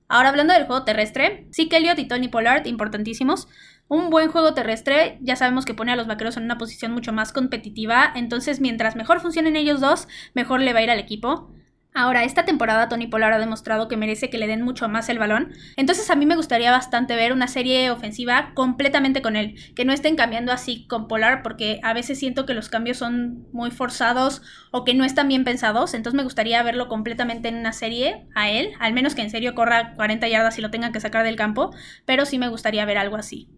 Ahora 0.09 0.31
hablando 0.31 0.52
del 0.52 0.67
juego 0.67 0.83
terrestre, 0.83 1.47
sí 1.52 1.69
que 1.69 1.76
Elliott 1.76 2.00
y 2.00 2.09
Tony 2.09 2.26
Pollard, 2.26 2.67
importantísimos. 2.67 3.47
Un 3.92 4.09
buen 4.09 4.30
juego 4.30 4.54
terrestre 4.54 5.18
ya 5.20 5.35
sabemos 5.35 5.64
que 5.64 5.75
pone 5.75 5.90
a 5.90 5.97
los 5.97 6.06
vaqueros 6.06 6.37
en 6.37 6.44
una 6.44 6.59
posición 6.59 6.92
mucho 6.92 7.12
más 7.12 7.32
competitiva, 7.32 8.12
entonces 8.14 8.61
mientras 8.61 8.94
mejor 8.94 9.18
funcionen 9.18 9.56
ellos 9.56 9.80
dos, 9.80 10.06
mejor 10.32 10.61
le 10.61 10.73
va 10.73 10.78
a 10.78 10.82
ir 10.85 10.92
al 10.92 11.00
equipo. 11.00 11.50
Ahora, 11.92 12.23
esta 12.23 12.44
temporada 12.44 12.88
Tony 12.88 13.09
Pollard 13.09 13.32
ha 13.32 13.38
demostrado 13.40 13.88
que 13.88 13.97
merece 13.97 14.30
que 14.30 14.38
le 14.38 14.47
den 14.47 14.62
mucho 14.62 14.88
más 14.88 15.09
el 15.09 15.18
balón, 15.18 15.52
entonces 15.76 16.09
a 16.09 16.14
mí 16.14 16.25
me 16.25 16.37
gustaría 16.37 16.70
bastante 16.70 17.16
ver 17.16 17.32
una 17.32 17.49
serie 17.49 17.90
ofensiva 17.90 18.52
completamente 18.54 19.23
con 19.23 19.35
él, 19.35 19.56
que 19.75 19.85
no 19.85 19.92
estén 19.92 20.14
cambiando 20.14 20.52
así 20.52 20.87
con 20.87 21.09
Pollard 21.09 21.42
porque 21.42 21.80
a 21.82 21.92
veces 21.92 22.16
siento 22.16 22.47
que 22.47 22.54
los 22.54 22.68
cambios 22.68 22.97
son 22.97 23.49
muy 23.52 23.73
forzados 23.73 24.40
o 24.70 24.85
que 24.85 24.94
no 24.94 25.04
están 25.04 25.26
bien 25.26 25.42
pensados, 25.42 25.94
entonces 25.94 26.16
me 26.16 26.23
gustaría 26.23 26.62
verlo 26.62 26.87
completamente 26.87 27.49
en 27.49 27.56
una 27.56 27.73
serie 27.73 28.28
a 28.37 28.50
él, 28.50 28.70
al 28.78 28.92
menos 28.92 29.16
que 29.16 29.23
en 29.23 29.30
serio 29.30 29.56
corra 29.56 29.94
40 29.97 30.28
yardas 30.28 30.56
y 30.61 30.62
lo 30.62 30.70
tengan 30.70 30.92
que 30.92 31.00
sacar 31.00 31.25
del 31.25 31.35
campo, 31.35 31.75
pero 32.04 32.25
sí 32.25 32.38
me 32.38 32.47
gustaría 32.47 32.85
ver 32.85 32.97
algo 32.97 33.16
así. 33.16 33.49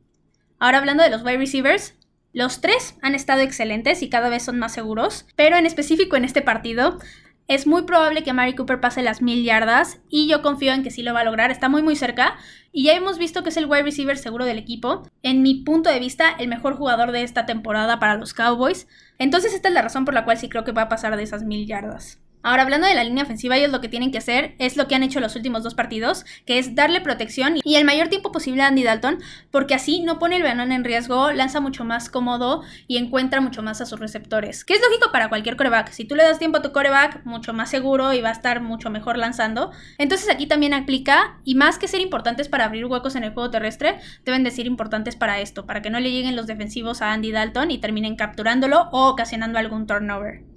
Ahora 0.62 0.78
hablando 0.78 1.02
de 1.02 1.10
los 1.10 1.24
wide 1.24 1.38
receivers, 1.38 1.96
los 2.32 2.60
tres 2.60 2.94
han 3.02 3.16
estado 3.16 3.40
excelentes 3.40 4.00
y 4.00 4.08
cada 4.08 4.28
vez 4.28 4.44
son 4.44 4.60
más 4.60 4.72
seguros, 4.72 5.26
pero 5.34 5.56
en 5.56 5.66
específico 5.66 6.14
en 6.14 6.24
este 6.24 6.40
partido 6.40 7.00
es 7.48 7.66
muy 7.66 7.82
probable 7.82 8.22
que 8.22 8.32
Mary 8.32 8.54
Cooper 8.54 8.78
pase 8.78 9.02
las 9.02 9.22
mil 9.22 9.42
yardas 9.42 9.98
y 10.08 10.28
yo 10.28 10.40
confío 10.40 10.72
en 10.72 10.84
que 10.84 10.92
sí 10.92 11.02
lo 11.02 11.14
va 11.14 11.22
a 11.22 11.24
lograr. 11.24 11.50
Está 11.50 11.68
muy 11.68 11.82
muy 11.82 11.96
cerca 11.96 12.36
y 12.70 12.84
ya 12.84 12.92
hemos 12.92 13.18
visto 13.18 13.42
que 13.42 13.48
es 13.48 13.56
el 13.56 13.66
wide 13.66 13.82
receiver 13.82 14.16
seguro 14.16 14.44
del 14.44 14.58
equipo. 14.58 15.02
En 15.24 15.42
mi 15.42 15.64
punto 15.64 15.90
de 15.90 15.98
vista, 15.98 16.30
el 16.30 16.46
mejor 16.46 16.76
jugador 16.76 17.10
de 17.10 17.24
esta 17.24 17.44
temporada 17.44 17.98
para 17.98 18.14
los 18.14 18.32
Cowboys. 18.32 18.86
Entonces 19.18 19.54
esta 19.54 19.66
es 19.66 19.74
la 19.74 19.82
razón 19.82 20.04
por 20.04 20.14
la 20.14 20.24
cual 20.24 20.38
sí 20.38 20.48
creo 20.48 20.62
que 20.62 20.70
va 20.70 20.82
a 20.82 20.88
pasar 20.88 21.16
de 21.16 21.24
esas 21.24 21.42
mil 21.42 21.66
yardas. 21.66 22.21
Ahora, 22.42 22.62
hablando 22.62 22.88
de 22.88 22.94
la 22.94 23.04
línea 23.04 23.22
ofensiva, 23.22 23.56
ellos 23.56 23.70
lo 23.70 23.80
que 23.80 23.88
tienen 23.88 24.10
que 24.10 24.18
hacer 24.18 24.56
es 24.58 24.76
lo 24.76 24.88
que 24.88 24.96
han 24.96 25.04
hecho 25.04 25.20
los 25.20 25.36
últimos 25.36 25.62
dos 25.62 25.74
partidos, 25.74 26.24
que 26.44 26.58
es 26.58 26.74
darle 26.74 27.00
protección 27.00 27.54
y 27.62 27.76
el 27.76 27.84
mayor 27.84 28.08
tiempo 28.08 28.32
posible 28.32 28.62
a 28.62 28.66
Andy 28.66 28.82
Dalton, 28.82 29.18
porque 29.52 29.74
así 29.74 30.00
no 30.00 30.18
pone 30.18 30.36
el 30.36 30.42
balón 30.42 30.72
en 30.72 30.82
riesgo, 30.82 31.30
lanza 31.30 31.60
mucho 31.60 31.84
más 31.84 32.08
cómodo 32.08 32.62
y 32.88 32.96
encuentra 32.96 33.40
mucho 33.40 33.62
más 33.62 33.80
a 33.80 33.86
sus 33.86 34.00
receptores. 34.00 34.64
Que 34.64 34.74
es 34.74 34.80
lógico 34.80 35.12
para 35.12 35.28
cualquier 35.28 35.56
coreback. 35.56 35.90
Si 35.92 36.04
tú 36.04 36.16
le 36.16 36.24
das 36.24 36.38
tiempo 36.40 36.58
a 36.58 36.62
tu 36.62 36.72
coreback, 36.72 37.24
mucho 37.24 37.52
más 37.52 37.70
seguro 37.70 38.12
y 38.12 38.20
va 38.20 38.30
a 38.30 38.32
estar 38.32 38.60
mucho 38.60 38.90
mejor 38.90 39.18
lanzando. 39.18 39.70
Entonces 39.98 40.28
aquí 40.28 40.46
también 40.46 40.74
aplica, 40.74 41.38
y 41.44 41.54
más 41.54 41.78
que 41.78 41.86
ser 41.86 42.00
importantes 42.00 42.48
para 42.48 42.64
abrir 42.64 42.86
huecos 42.86 43.14
en 43.14 43.24
el 43.24 43.32
juego 43.32 43.50
terrestre, 43.50 44.00
deben 44.24 44.42
de 44.42 44.50
ser 44.50 44.66
importantes 44.66 45.14
para 45.14 45.40
esto, 45.40 45.64
para 45.64 45.80
que 45.80 45.90
no 45.90 46.00
le 46.00 46.10
lleguen 46.10 46.34
los 46.34 46.48
defensivos 46.48 47.02
a 47.02 47.12
Andy 47.12 47.30
Dalton 47.30 47.70
y 47.70 47.78
terminen 47.78 48.16
capturándolo 48.16 48.88
o 48.90 49.08
ocasionando 49.08 49.58
algún 49.58 49.86
turnover. 49.86 50.51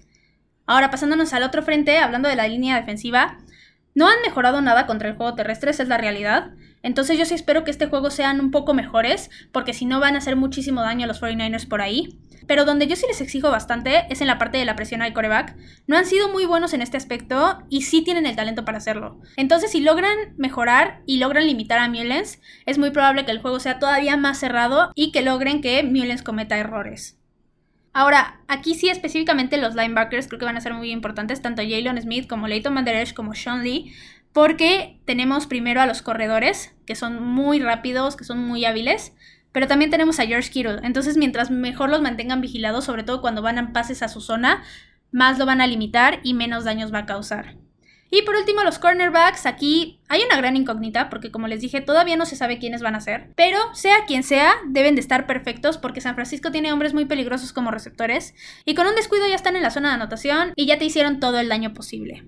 Ahora, 0.68 0.90
pasándonos 0.90 1.34
al 1.34 1.44
otro 1.44 1.62
frente, 1.64 2.00
hablando 2.00 2.30
de 2.30 2.36
la 2.36 2.48
línea 2.48 2.80
defensiva, 2.80 3.38
no 3.94 4.08
han 4.08 4.22
mejorado 4.26 4.62
nada 4.62 4.88
contra 4.88 5.10
el 5.10 5.16
juego 5.16 5.36
terrestre, 5.36 5.72
esa 5.72 5.84
es 5.84 5.90
la 5.90 5.98
realidad. 5.98 6.52
Entonces 6.84 7.18
yo 7.18 7.26
sí 7.26 7.34
espero 7.34 7.64
que 7.64 7.72
este 7.72 7.88
juego 7.88 8.12
sean 8.12 8.40
un 8.40 8.52
poco 8.52 8.74
mejores, 8.74 9.30
porque 9.52 9.74
si 9.74 9.86
no 9.86 10.00
van 10.00 10.16
a 10.16 10.18
hacer 10.20 10.36
muchísimo 10.36 10.82
daño 10.82 11.06
a 11.06 11.08
los 11.08 11.22
49ers 11.22 11.68
por 11.68 11.82
ahí. 11.82 12.20
Pero 12.48 12.66
donde 12.66 12.88
yo 12.88 12.96
sí 12.96 13.06
les 13.08 13.22
exijo 13.22 13.50
bastante 13.50 14.06
es 14.10 14.22
en 14.22 14.28
la 14.28 14.38
parte 14.38 14.58
de 14.58 14.66
la 14.66 14.76
presión 14.76 15.02
al 15.02 15.14
coreback. 15.14 15.56
No 15.88 15.98
han 15.98 16.06
sido 16.06 16.30
muy 16.30 16.46
buenos 16.46 16.74
en 16.74 16.82
este 16.82 16.98
aspecto 16.98 17.64
y 17.70 17.82
sí 17.84 18.04
tienen 18.04 18.26
el 18.26 18.36
talento 18.36 18.66
para 18.66 18.78
hacerlo. 18.78 19.20
Entonces 19.36 19.72
si 19.72 19.82
logran 19.82 20.16
mejorar 20.38 21.02
y 21.08 21.18
logran 21.18 21.48
limitar 21.48 21.80
a 21.80 21.90
Mullens, 21.90 22.40
es 22.66 22.78
muy 22.78 22.92
probable 22.92 23.26
que 23.26 23.32
el 23.32 23.42
juego 23.42 23.60
sea 23.60 23.80
todavía 23.80 24.16
más 24.18 24.40
cerrado 24.40 24.92
y 24.94 25.12
que 25.12 25.24
logren 25.24 25.62
que 25.62 25.82
Mullens 25.84 26.22
cometa 26.22 26.58
errores. 26.58 27.18
Ahora, 27.98 28.42
aquí 28.50 28.75
sí 28.75 28.90
específicamente 28.90 29.56
los 29.56 29.74
linebackers 29.74 30.28
creo 30.28 30.38
que 30.38 30.44
van 30.44 30.58
a 30.58 30.62
ser 30.62 30.74
muy 30.74 30.92
importantes, 30.92 31.42
tanto 31.42 31.62
Jalen 31.62 32.02
Smith 32.02 32.28
como 32.28 32.50
Leighton 32.50 32.74
Manderesh 32.74 33.14
como 33.14 33.34
Sean 33.34 33.64
Lee, 33.64 33.94
porque 34.34 35.00
tenemos 35.06 35.48
primero 35.48 35.80
a 35.80 35.86
los 35.86 36.02
corredores, 36.02 36.75
que 36.86 36.96
son 36.96 37.24
muy 37.24 37.60
rápidos, 37.60 38.18
que 38.18 38.25
son 38.25 38.40
muy 38.40 38.66
hábiles, 38.66 39.14
pero 39.54 39.68
también 39.68 39.92
tenemos 39.92 40.20
a 40.20 40.25
George 40.25 40.52
Kittle. 40.52 40.82
Entonces, 40.84 41.16
mientras 41.16 41.52
mejor 41.52 41.90
los 41.90 42.02
mantengan 42.02 42.42
vigilados, 42.42 42.84
sobre 42.84 43.04
todo 43.04 43.22
cuando 43.22 43.42
van 43.42 43.58
a 43.60 43.72
pases 43.72 44.04
a 44.04 44.10
su 44.10 44.20
zona, 44.20 44.62
más 45.14 45.40
lo 45.40 45.46
van 45.46 45.62
a 45.62 45.68
limitar 45.68 46.20
y 46.22 46.34
menos 46.34 46.66
daños 46.66 46.94
va 46.94 47.00
a 47.00 47.06
causar. 47.06 47.56
Y 48.16 48.22
por 48.22 48.38
último, 48.38 48.64
los 48.64 48.80
cornerbacks. 48.80 49.46
Aquí 49.46 50.00
hay 50.08 50.24
una 50.24 50.38
gran 50.38 50.56
incógnita 50.56 51.10
porque 51.10 51.32
como 51.32 51.50
les 51.50 51.60
dije, 51.60 51.82
todavía 51.82 52.16
no 52.16 52.26
se 52.26 52.38
sabe 52.38 52.60
quiénes 52.60 52.82
van 52.82 52.96
a 52.96 53.02
ser. 53.02 53.34
Pero 53.36 53.60
sea 53.74 54.06
quien 54.08 54.24
sea, 54.24 54.54
deben 54.68 54.96
de 54.96 55.02
estar 55.02 55.28
perfectos 55.28 55.78
porque 55.78 56.00
San 56.00 56.16
Francisco 56.16 56.50
tiene 56.50 56.72
hombres 56.72 56.94
muy 56.94 57.04
peligrosos 57.04 57.52
como 57.52 57.72
receptores. 57.72 58.34
Y 58.64 58.74
con 58.74 58.88
un 58.88 58.96
descuido 58.96 59.28
ya 59.28 59.36
están 59.36 59.58
en 59.58 59.64
la 59.64 59.70
zona 59.70 59.90
de 59.90 59.96
anotación 59.96 60.54
y 60.56 60.66
ya 60.66 60.78
te 60.78 60.86
hicieron 60.86 61.20
todo 61.20 61.40
el 61.40 61.50
daño 61.50 61.74
posible. 61.74 62.24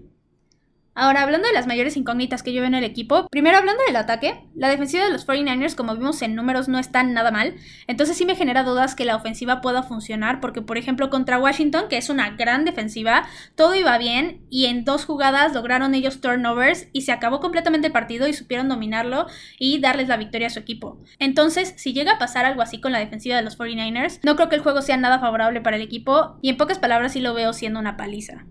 Ahora, 0.99 1.21
hablando 1.21 1.47
de 1.47 1.53
las 1.53 1.67
mayores 1.67 1.95
incógnitas 1.95 2.41
que 2.41 2.53
yo 2.53 2.61
veo 2.61 2.67
en 2.67 2.73
el 2.73 2.83
equipo, 2.83 3.27
primero 3.29 3.55
hablando 3.55 3.83
del 3.85 3.95
ataque, 3.97 4.41
la 4.55 4.67
defensiva 4.67 5.05
de 5.05 5.11
los 5.11 5.27
49ers, 5.27 5.75
como 5.75 5.93
vimos 5.93 6.23
en 6.23 6.33
números, 6.33 6.69
no 6.69 6.79
está 6.79 7.03
nada 7.03 7.29
mal. 7.29 7.53
Entonces 7.85 8.17
sí 8.17 8.25
me 8.25 8.35
genera 8.35 8.63
dudas 8.63 8.95
que 8.95 9.05
la 9.05 9.15
ofensiva 9.15 9.61
pueda 9.61 9.83
funcionar, 9.83 10.39
porque 10.41 10.63
por 10.63 10.75
ejemplo 10.75 11.11
contra 11.11 11.37
Washington, 11.37 11.85
que 11.87 11.97
es 11.97 12.09
una 12.09 12.31
gran 12.31 12.65
defensiva, 12.65 13.27
todo 13.53 13.75
iba 13.75 13.95
bien 13.99 14.41
y 14.49 14.65
en 14.65 14.85
dos 14.85 15.05
jugadas 15.05 15.53
lograron 15.53 15.93
ellos 15.93 16.19
turnovers 16.19 16.87
y 16.93 17.01
se 17.01 17.11
acabó 17.11 17.41
completamente 17.41 17.85
el 17.85 17.93
partido 17.93 18.27
y 18.27 18.33
supieron 18.33 18.67
dominarlo 18.67 19.27
y 19.59 19.79
darles 19.79 20.07
la 20.07 20.17
victoria 20.17 20.47
a 20.47 20.49
su 20.49 20.57
equipo. 20.57 20.97
Entonces, 21.19 21.75
si 21.77 21.93
llega 21.93 22.13
a 22.13 22.17
pasar 22.17 22.47
algo 22.47 22.63
así 22.63 22.81
con 22.81 22.91
la 22.91 22.97
defensiva 22.97 23.35
de 23.35 23.43
los 23.43 23.59
49ers, 23.59 24.19
no 24.23 24.35
creo 24.35 24.49
que 24.49 24.55
el 24.55 24.63
juego 24.63 24.81
sea 24.81 24.97
nada 24.97 25.19
favorable 25.19 25.61
para 25.61 25.75
el 25.75 25.83
equipo 25.83 26.39
y 26.41 26.49
en 26.49 26.57
pocas 26.57 26.79
palabras 26.79 27.13
sí 27.13 27.19
lo 27.19 27.35
veo 27.35 27.53
siendo 27.53 27.79
una 27.79 27.97
paliza. 27.97 28.47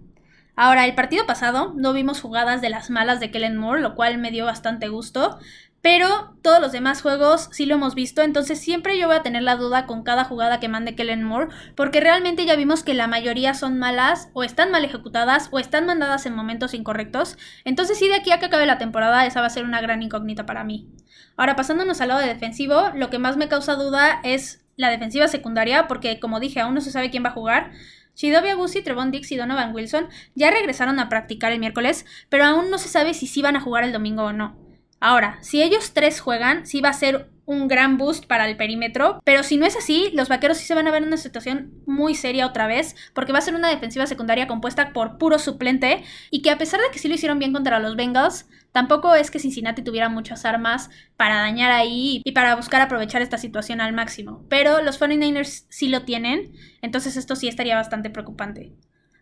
Ahora, 0.57 0.87
el 0.87 0.95
partido 0.95 1.27
pasado 1.27 1.75
no 1.77 1.93
vimos 1.93 2.23
jugadas 2.23 2.63
de 2.63 2.71
las 2.71 2.89
malas 2.89 3.21
de 3.21 3.31
Kellen 3.31 3.59
Moore, 3.59 3.83
lo 3.83 3.95
cual 3.95 4.17
me 4.17 4.31
dio 4.31 4.47
bastante 4.47 4.89
gusto. 4.89 5.39
Pero 5.83 6.37
todos 6.43 6.61
los 6.61 6.73
demás 6.73 7.01
juegos 7.01 7.49
sí 7.53 7.65
lo 7.65 7.77
hemos 7.77 7.95
visto, 7.95 8.23
entonces 8.23 8.59
siempre 8.59 8.99
yo 8.99 9.07
voy 9.07 9.17
a 9.17 9.23
tener 9.23 9.43
la 9.43 9.55
duda 9.55 9.87
con 9.87 10.03
cada 10.03 10.25
jugada 10.25 10.59
que 10.59 10.67
mande 10.67 10.97
Kellen 10.97 11.23
Moore, 11.23 11.55
porque 11.77 12.01
realmente 12.01 12.45
ya 12.45 12.57
vimos 12.57 12.83
que 12.83 12.95
la 12.95 13.07
mayoría 13.07 13.55
son 13.55 13.79
malas, 13.79 14.31
o 14.33 14.43
están 14.43 14.73
mal 14.73 14.85
ejecutadas, 14.85 15.49
o 15.53 15.61
están 15.61 15.87
mandadas 15.87 16.27
en 16.27 16.35
momentos 16.35 16.75
incorrectos. 16.75 17.39
Entonces 17.65 17.99
sí, 17.99 18.09
de 18.09 18.17
aquí 18.17 18.33
a 18.33 18.41
que 18.41 18.47
acabe 18.47 18.67
la 18.67 18.79
temporada, 18.79 19.27
esa 19.27 19.43
va 19.43 19.47
a 19.47 19.51
ser 19.51 19.65
una 19.65 19.81
gran 19.81 20.03
incógnita 20.03 20.45
para 20.45 20.65
mí. 20.65 20.89
Ahora, 21.37 21.55
pasándonos 21.55 22.01
al 22.01 22.09
lado 22.09 22.21
de 22.21 22.29
defensivo, 22.29 22.91
lo 22.95 23.09
que 23.09 23.21
más 23.21 23.37
me 23.37 23.49
causa 23.49 23.77
duda 23.77 24.21
es 24.25 24.65
la 24.77 24.91
defensiva 24.91 25.29
secundaria, 25.29 25.87
porque 25.87 26.19
como 26.19 26.41
dije, 26.41 26.61
aún 26.61 26.75
no 26.75 26.81
se 26.81 26.91
sabe 26.91 27.11
quién 27.11 27.25
va 27.25 27.29
a 27.29 27.35
jugar. 27.35 27.71
Shidobia 28.17 28.55
Guzzi, 28.55 28.83
Trevon 28.83 29.11
Dix 29.11 29.31
y 29.31 29.37
Donovan 29.37 29.75
Wilson 29.75 30.09
ya 30.35 30.51
regresaron 30.51 30.99
a 30.99 31.09
practicar 31.09 31.53
el 31.53 31.61
miércoles, 31.61 32.07
pero 32.29 32.45
aún 32.45 32.71
no 32.71 32.79
se 32.79 32.89
sabe 32.89 33.15
si 33.15 33.27
sí 33.27 33.43
van 33.43 33.57
a 33.57 33.61
jugar 33.61 33.85
el 33.85 33.93
domingo 33.93 34.25
o 34.25 34.33
no. 34.33 34.66
Ahora, 35.01 35.39
si 35.43 35.63
ellos 35.63 35.93
tres 35.93 36.21
juegan, 36.21 36.67
sí 36.67 36.81
va 36.81 36.89
a 36.89 36.95
ser 36.95 37.31
un 37.45 37.69
gran 37.69 37.97
boost 37.97 38.27
para 38.27 38.49
el 38.49 38.57
perímetro, 38.57 39.21
pero 39.25 39.43
si 39.43 39.57
no 39.57 39.67
es 39.67 39.77
así, 39.77 40.11
los 40.15 40.29
vaqueros 40.29 40.59
sí 40.59 40.65
se 40.65 40.75
van 40.75 40.89
a 40.89 40.91
ver 40.91 41.03
en 41.03 41.09
una 41.09 41.17
situación 41.17 41.73
muy 41.87 42.15
seria 42.15 42.47
otra 42.47 42.67
vez, 42.67 42.97
porque 43.15 43.33
va 43.33 43.39
a 43.39 43.43
ser 43.43 43.55
una 43.55 43.69
defensiva 43.69 44.07
secundaria 44.07 44.49
compuesta 44.49 44.93
por 44.93 45.17
puro 45.17 45.39
suplente, 45.39 46.03
y 46.31 46.43
que 46.43 46.51
a 46.51 46.59
pesar 46.59 46.81
de 46.81 46.91
que 46.91 46.99
sí 46.99 47.09
lo 47.09 47.15
hicieron 47.15 47.39
bien 47.39 47.53
contra 47.53 47.79
los 47.79 47.95
Bengals, 47.95 48.49
tampoco 48.73 49.15
es 49.15 49.31
que 49.31 49.39
Cincinnati 49.39 49.83
tuviera 49.83 50.09
muchas 50.09 50.45
armas 50.45 50.91
para 51.17 51.37
dañar 51.37 51.71
ahí 51.71 52.21
y 52.25 52.33
para 52.33 52.57
buscar 52.57 52.83
aprovechar 52.83 53.23
esta 53.23 53.39
situación 53.39 53.81
al 53.81 53.93
máximo, 53.93 54.45
pero 54.49 54.83
los 54.83 55.01
49ers 55.01 55.67
sí 55.69 55.89
lo 55.89 56.03
tienen, 56.03 56.53
entonces 56.83 57.17
esto 57.17 57.37
sí 57.37 57.49
estaría 57.49 57.77
bastante 57.77 58.11
preocupante. 58.11 58.73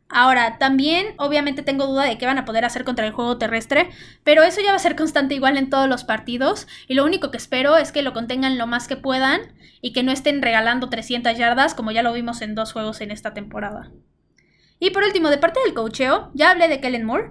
Ahora, 0.09 0.59
también 0.59 1.15
obviamente 1.17 1.63
tengo 1.63 1.87
duda 1.87 2.05
de 2.05 2.19
qué 2.19 2.27
van 2.27 2.39
a 2.39 2.45
poder 2.45 2.65
hacer 2.65 2.85
contra 2.85 3.07
el 3.07 3.13
juego 3.13 3.39
terrestre, 3.39 3.91
pero 4.23 4.43
eso 4.43 4.61
ya 4.61 4.71
va 4.71 4.77
a 4.77 4.81
ser 4.81 4.97
constante 4.97 5.35
igual 5.35 5.57
en 5.57 5.71
todos 5.71 5.89
los 5.89 6.05
partidos 6.05 6.67
y 6.87 6.95
lo 6.95 7.05
único 7.05 7.31
que 7.31 7.39
espero 7.39 7.77
es 7.79 7.91
que 7.91 8.03
lo 8.03 8.13
contengan 8.13 8.59
lo 8.59 8.67
más 8.67 8.87
que 8.87 8.97
puedan 8.97 9.41
y 9.81 9.93
que 9.93 10.03
no 10.03 10.13
estén 10.13 10.43
regalando 10.43 10.89
300 10.89 11.37
yardas 11.37 11.75
como 11.75 11.91
ya 11.91 12.03
lo 12.03 12.13
vimos 12.13 12.43
en 12.43 12.55
dos 12.55 12.73
juegos 12.73 13.01
en 13.01 13.11
esta 13.11 13.35
temporada. 13.35 13.91
Y 14.79 14.91
por 14.91 15.05
último, 15.05 15.31
de 15.31 15.39
parte 15.39 15.61
del 15.65 15.75
cocheo, 15.75 16.31
ya 16.35 16.51
hablé 16.51 16.69
de 16.69 16.81
Kellen 16.81 17.05
Moore. 17.05 17.31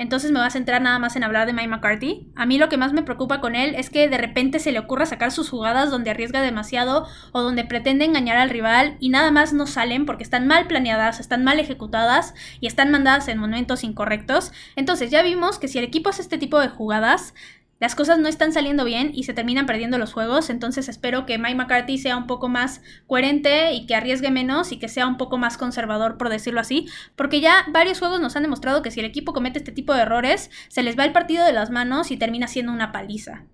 Entonces 0.00 0.30
me 0.32 0.38
voy 0.38 0.46
a 0.46 0.50
centrar 0.50 0.80
nada 0.80 0.98
más 0.98 1.14
en 1.14 1.24
hablar 1.24 1.46
de 1.46 1.52
Mike 1.52 1.68
McCarthy. 1.68 2.26
A 2.34 2.46
mí 2.46 2.56
lo 2.56 2.70
que 2.70 2.78
más 2.78 2.94
me 2.94 3.02
preocupa 3.02 3.42
con 3.42 3.54
él 3.54 3.74
es 3.76 3.90
que 3.90 4.08
de 4.08 4.16
repente 4.16 4.58
se 4.58 4.72
le 4.72 4.78
ocurra 4.78 5.04
sacar 5.04 5.30
sus 5.30 5.50
jugadas 5.50 5.90
donde 5.90 6.08
arriesga 6.08 6.40
demasiado 6.40 7.06
o 7.32 7.42
donde 7.42 7.66
pretende 7.66 8.06
engañar 8.06 8.38
al 8.38 8.48
rival 8.48 8.96
y 8.98 9.10
nada 9.10 9.30
más 9.30 9.52
no 9.52 9.66
salen 9.66 10.06
porque 10.06 10.22
están 10.22 10.46
mal 10.46 10.66
planeadas, 10.66 11.20
están 11.20 11.44
mal 11.44 11.60
ejecutadas 11.60 12.32
y 12.60 12.66
están 12.66 12.90
mandadas 12.90 13.28
en 13.28 13.36
momentos 13.36 13.84
incorrectos. 13.84 14.52
Entonces 14.74 15.10
ya 15.10 15.20
vimos 15.20 15.58
que 15.58 15.68
si 15.68 15.76
el 15.76 15.84
equipo 15.84 16.08
hace 16.08 16.22
este 16.22 16.38
tipo 16.38 16.58
de 16.58 16.68
jugadas, 16.68 17.34
las 17.80 17.94
cosas 17.94 18.18
no 18.18 18.28
están 18.28 18.52
saliendo 18.52 18.84
bien 18.84 19.10
y 19.14 19.24
se 19.24 19.34
terminan 19.34 19.66
perdiendo 19.66 19.98
los 19.98 20.12
juegos, 20.12 20.50
entonces 20.50 20.88
espero 20.88 21.26
que 21.26 21.38
Mike 21.38 21.56
McCarthy 21.56 21.98
sea 21.98 22.16
un 22.16 22.26
poco 22.26 22.48
más 22.48 22.82
coherente 23.06 23.72
y 23.72 23.86
que 23.86 23.94
arriesgue 23.94 24.30
menos 24.30 24.70
y 24.70 24.78
que 24.78 24.88
sea 24.88 25.06
un 25.06 25.16
poco 25.16 25.38
más 25.38 25.56
conservador, 25.56 26.18
por 26.18 26.28
decirlo 26.28 26.60
así, 26.60 26.86
porque 27.16 27.40
ya 27.40 27.64
varios 27.72 27.98
juegos 27.98 28.20
nos 28.20 28.36
han 28.36 28.42
demostrado 28.42 28.82
que 28.82 28.90
si 28.90 29.00
el 29.00 29.06
equipo 29.06 29.32
comete 29.32 29.58
este 29.58 29.72
tipo 29.72 29.94
de 29.94 30.02
errores, 30.02 30.50
se 30.68 30.82
les 30.82 30.98
va 30.98 31.04
el 31.04 31.12
partido 31.12 31.44
de 31.44 31.52
las 31.52 31.70
manos 31.70 32.10
y 32.10 32.16
termina 32.16 32.46
siendo 32.46 32.72
una 32.72 32.92
paliza. 32.92 33.44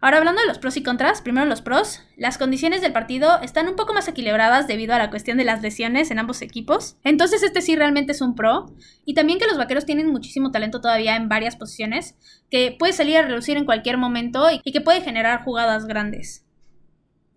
Ahora 0.00 0.18
hablando 0.18 0.40
de 0.40 0.46
los 0.46 0.58
pros 0.58 0.76
y 0.76 0.84
contras, 0.84 1.22
primero 1.22 1.44
los 1.46 1.60
pros, 1.60 2.02
las 2.16 2.38
condiciones 2.38 2.82
del 2.82 2.92
partido 2.92 3.40
están 3.42 3.66
un 3.66 3.74
poco 3.74 3.94
más 3.94 4.06
equilibradas 4.06 4.68
debido 4.68 4.94
a 4.94 4.98
la 4.98 5.10
cuestión 5.10 5.38
de 5.38 5.44
las 5.44 5.60
lesiones 5.60 6.12
en 6.12 6.20
ambos 6.20 6.40
equipos, 6.40 6.96
entonces 7.02 7.42
este 7.42 7.62
sí 7.62 7.74
realmente 7.74 8.12
es 8.12 8.20
un 8.20 8.36
pro, 8.36 8.66
y 9.04 9.14
también 9.14 9.40
que 9.40 9.48
los 9.48 9.58
vaqueros 9.58 9.86
tienen 9.86 10.12
muchísimo 10.12 10.52
talento 10.52 10.80
todavía 10.80 11.16
en 11.16 11.28
varias 11.28 11.56
posiciones, 11.56 12.14
que 12.48 12.76
puede 12.78 12.92
salir 12.92 13.16
a 13.16 13.22
reducir 13.22 13.56
en 13.56 13.64
cualquier 13.64 13.98
momento 13.98 14.46
y 14.62 14.70
que 14.70 14.80
puede 14.80 15.00
generar 15.00 15.42
jugadas 15.42 15.86
grandes. 15.86 16.44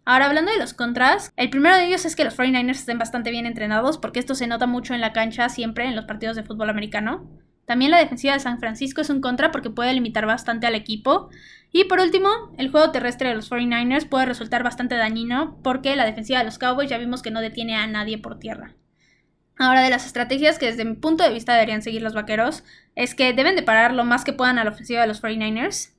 Ahora 0.06 0.28
hablando 0.28 0.52
de 0.52 0.60
los 0.60 0.76
contras, 0.76 1.32
el 1.38 1.50
primero 1.50 1.76
de 1.78 1.88
ellos 1.88 2.06
es 2.06 2.16
que 2.16 2.24
los 2.24 2.38
49ers 2.38 2.72
estén 2.72 3.00
bastante 3.00 3.32
bien 3.32 3.48
entrenados, 3.48 3.98
porque 3.98 4.20
esto 4.20 4.36
se 4.36 4.46
nota 4.46 4.68
mucho 4.68 4.94
en 4.94 5.02
la 5.02 5.14
cancha 5.14 5.50
siempre 5.50 5.86
en 5.86 5.96
los 5.96 6.06
partidos 6.06 6.36
de 6.36 6.44
fútbol 6.44 6.70
americano. 6.70 7.28
También 7.66 7.92
la 7.92 8.00
defensiva 8.00 8.34
de 8.34 8.40
San 8.40 8.60
Francisco 8.60 9.02
es 9.02 9.10
un 9.10 9.22
contra 9.22 9.52
porque 9.52 9.70
puede 9.70 9.94
limitar 9.94 10.26
bastante 10.26 10.68
al 10.68 10.76
equipo. 10.76 11.30
Y 11.72 11.86
por 11.86 12.00
último, 12.00 12.30
el 12.58 12.70
juego 12.70 12.92
terrestre 12.92 13.30
de 13.30 13.36
los 13.36 13.50
49ers 13.50 14.08
puede 14.10 14.26
resultar 14.26 14.64
bastante 14.64 14.96
dañino 14.96 15.58
porque 15.64 15.96
la 15.96 16.06
defensiva 16.06 16.40
de 16.40 16.46
los 16.46 16.58
Cowboys 16.58 16.90
ya 16.90 16.98
vimos 16.98 17.22
que 17.22 17.32
no 17.32 17.40
detiene 17.40 17.76
a 17.76 17.88
nadie 17.88 18.18
por 18.18 18.40
tierra. 18.40 18.76
Ahora, 19.58 19.82
de 19.82 19.90
las 19.90 20.06
estrategias 20.06 20.58
que 20.58 20.66
desde 20.66 20.86
mi 20.86 20.96
punto 20.96 21.24
de 21.24 21.32
vista 21.32 21.54
deberían 21.54 21.82
seguir 21.82 22.02
los 22.02 22.14
vaqueros, 22.14 22.64
es 22.96 23.16
que 23.16 23.32
deben 23.34 23.56
de 23.56 23.64
parar 23.64 23.94
lo 23.94 24.04
más 24.04 24.24
que 24.24 24.34
puedan 24.34 24.58
a 24.58 24.64
la 24.64 24.72
ofensiva 24.72 25.02
de 25.02 25.08
los 25.08 25.22
49ers. 25.22 25.92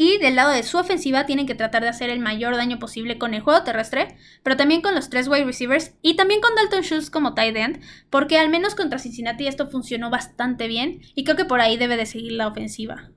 Y 0.00 0.18
del 0.18 0.36
lado 0.36 0.52
de 0.52 0.62
su 0.62 0.78
ofensiva 0.78 1.26
tienen 1.26 1.48
que 1.48 1.56
tratar 1.56 1.82
de 1.82 1.88
hacer 1.88 2.08
el 2.08 2.20
mayor 2.20 2.54
daño 2.54 2.78
posible 2.78 3.18
con 3.18 3.34
el 3.34 3.40
juego 3.40 3.64
terrestre, 3.64 4.16
pero 4.44 4.56
también 4.56 4.80
con 4.80 4.94
los 4.94 5.10
tres 5.10 5.26
wide 5.26 5.44
receivers 5.44 5.92
y 6.02 6.14
también 6.14 6.40
con 6.40 6.54
Dalton 6.54 6.82
Schultz 6.84 7.10
como 7.10 7.34
tight 7.34 7.56
end, 7.56 7.80
porque 8.08 8.38
al 8.38 8.48
menos 8.48 8.76
contra 8.76 9.00
Cincinnati 9.00 9.48
esto 9.48 9.66
funcionó 9.66 10.08
bastante 10.08 10.68
bien 10.68 11.00
y 11.16 11.24
creo 11.24 11.36
que 11.36 11.46
por 11.46 11.60
ahí 11.60 11.76
debe 11.76 11.96
de 11.96 12.06
seguir 12.06 12.30
la 12.30 12.46
ofensiva. 12.46 13.10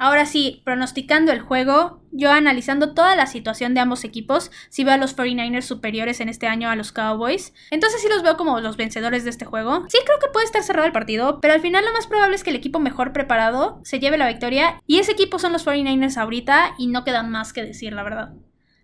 Ahora 0.00 0.26
sí, 0.26 0.62
pronosticando 0.64 1.32
el 1.32 1.40
juego, 1.40 2.00
yo 2.12 2.30
analizando 2.30 2.94
toda 2.94 3.16
la 3.16 3.26
situación 3.26 3.74
de 3.74 3.80
ambos 3.80 4.04
equipos, 4.04 4.52
si 4.70 4.84
veo 4.84 4.94
a 4.94 4.96
los 4.96 5.16
49ers 5.16 5.62
superiores 5.62 6.20
en 6.20 6.28
este 6.28 6.46
año 6.46 6.70
a 6.70 6.76
los 6.76 6.92
Cowboys, 6.92 7.52
entonces 7.72 8.00
sí 8.00 8.08
los 8.08 8.22
veo 8.22 8.36
como 8.36 8.60
los 8.60 8.76
vencedores 8.76 9.24
de 9.24 9.30
este 9.30 9.44
juego. 9.44 9.84
Sí 9.88 9.98
creo 10.06 10.20
que 10.20 10.32
puede 10.32 10.46
estar 10.46 10.62
cerrado 10.62 10.86
el 10.86 10.92
partido, 10.92 11.40
pero 11.40 11.52
al 11.52 11.60
final 11.60 11.84
lo 11.84 11.92
más 11.92 12.06
probable 12.06 12.36
es 12.36 12.44
que 12.44 12.50
el 12.50 12.56
equipo 12.56 12.78
mejor 12.78 13.12
preparado 13.12 13.80
se 13.82 13.98
lleve 13.98 14.18
la 14.18 14.28
victoria 14.28 14.80
y 14.86 15.00
ese 15.00 15.10
equipo 15.10 15.40
son 15.40 15.52
los 15.52 15.66
49ers 15.66 16.16
ahorita 16.16 16.74
y 16.78 16.86
no 16.86 17.02
quedan 17.02 17.30
más 17.32 17.52
que 17.52 17.64
decir, 17.64 17.92
la 17.92 18.04
verdad. 18.04 18.34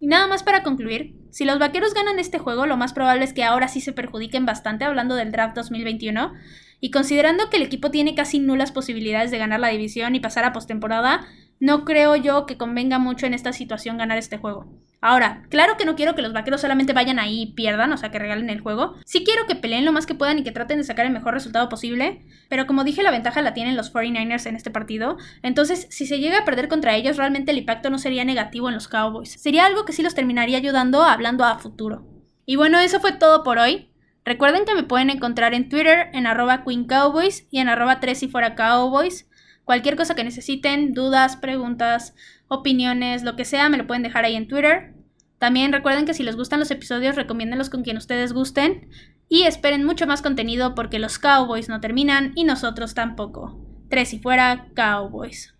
Y 0.00 0.08
nada 0.08 0.26
más 0.26 0.42
para 0.42 0.64
concluir, 0.64 1.14
si 1.30 1.44
los 1.44 1.60
vaqueros 1.60 1.94
ganan 1.94 2.18
este 2.18 2.40
juego, 2.40 2.66
lo 2.66 2.76
más 2.76 2.92
probable 2.92 3.24
es 3.24 3.32
que 3.32 3.44
ahora 3.44 3.68
sí 3.68 3.80
se 3.80 3.92
perjudiquen 3.92 4.46
bastante 4.46 4.84
hablando 4.84 5.14
del 5.14 5.30
draft 5.30 5.54
2021, 5.54 6.32
y 6.80 6.90
considerando 6.90 7.50
que 7.50 7.56
el 7.56 7.62
equipo 7.62 7.90
tiene 7.90 8.14
casi 8.14 8.38
nulas 8.38 8.72
posibilidades 8.72 9.30
de 9.30 9.38
ganar 9.38 9.60
la 9.60 9.68
división 9.68 10.14
y 10.14 10.20
pasar 10.20 10.44
a 10.44 10.52
postemporada, 10.52 11.26
no 11.60 11.84
creo 11.84 12.16
yo 12.16 12.46
que 12.46 12.56
convenga 12.56 12.98
mucho 12.98 13.26
en 13.26 13.34
esta 13.34 13.52
situación 13.52 13.96
ganar 13.96 14.18
este 14.18 14.38
juego. 14.38 14.66
Ahora, 15.00 15.42
claro 15.50 15.76
que 15.76 15.84
no 15.84 15.96
quiero 15.96 16.14
que 16.14 16.22
los 16.22 16.32
vaqueros 16.32 16.62
solamente 16.62 16.94
vayan 16.94 17.18
ahí 17.18 17.42
y 17.42 17.52
pierdan, 17.52 17.92
o 17.92 17.98
sea, 17.98 18.10
que 18.10 18.18
regalen 18.18 18.48
el 18.48 18.60
juego. 18.60 18.94
Sí 19.04 19.22
quiero 19.22 19.46
que 19.46 19.54
peleen 19.54 19.84
lo 19.84 19.92
más 19.92 20.06
que 20.06 20.14
puedan 20.14 20.38
y 20.38 20.44
que 20.44 20.50
traten 20.50 20.78
de 20.78 20.84
sacar 20.84 21.04
el 21.04 21.12
mejor 21.12 21.34
resultado 21.34 21.68
posible, 21.68 22.24
pero 22.48 22.66
como 22.66 22.84
dije, 22.84 23.02
la 23.02 23.10
ventaja 23.10 23.42
la 23.42 23.52
tienen 23.52 23.76
los 23.76 23.92
49ers 23.92 24.46
en 24.46 24.56
este 24.56 24.70
partido. 24.70 25.18
Entonces, 25.42 25.88
si 25.90 26.06
se 26.06 26.20
llega 26.20 26.38
a 26.38 26.44
perder 26.46 26.68
contra 26.68 26.96
ellos, 26.96 27.18
realmente 27.18 27.50
el 27.50 27.58
impacto 27.58 27.90
no 27.90 27.98
sería 27.98 28.24
negativo 28.24 28.68
en 28.68 28.74
los 28.74 28.88
Cowboys. 28.88 29.32
Sería 29.32 29.66
algo 29.66 29.84
que 29.84 29.92
sí 29.92 30.02
los 30.02 30.14
terminaría 30.14 30.56
ayudando 30.56 31.02
hablando 31.02 31.44
a 31.44 31.58
futuro. 31.58 32.06
Y 32.46 32.56
bueno, 32.56 32.78
eso 32.78 32.98
fue 32.98 33.12
todo 33.12 33.42
por 33.42 33.58
hoy. 33.58 33.90
Recuerden 34.24 34.64
que 34.64 34.74
me 34.74 34.84
pueden 34.84 35.10
encontrar 35.10 35.52
en 35.52 35.68
Twitter 35.68 36.08
en 36.14 36.26
arroba 36.26 36.64
Queen 36.64 36.86
Cowboys 36.86 37.46
y 37.50 37.58
en 37.58 37.68
arroba 37.68 38.00
3 38.00 38.22
y 38.22 38.28
fuera 38.28 38.54
Cowboys. 38.54 39.28
Cualquier 39.64 39.96
cosa 39.96 40.14
que 40.14 40.24
necesiten, 40.24 40.94
dudas, 40.94 41.36
preguntas, 41.36 42.14
opiniones, 42.48 43.22
lo 43.22 43.36
que 43.36 43.44
sea, 43.44 43.68
me 43.68 43.76
lo 43.76 43.86
pueden 43.86 44.02
dejar 44.02 44.24
ahí 44.24 44.34
en 44.34 44.48
Twitter. 44.48 44.94
También 45.38 45.74
recuerden 45.74 46.06
que 46.06 46.14
si 46.14 46.22
les 46.22 46.36
gustan 46.36 46.58
los 46.58 46.70
episodios, 46.70 47.16
recomiéndenlos 47.16 47.68
con 47.68 47.82
quien 47.82 47.98
ustedes 47.98 48.32
gusten. 48.32 48.88
Y 49.28 49.42
esperen 49.42 49.84
mucho 49.84 50.06
más 50.06 50.22
contenido 50.22 50.74
porque 50.74 50.98
los 50.98 51.18
Cowboys 51.18 51.68
no 51.68 51.80
terminan 51.80 52.32
y 52.34 52.44
nosotros 52.44 52.94
tampoco. 52.94 53.60
Tres 53.90 54.14
y 54.14 54.20
fuera, 54.20 54.68
Cowboys. 54.74 55.54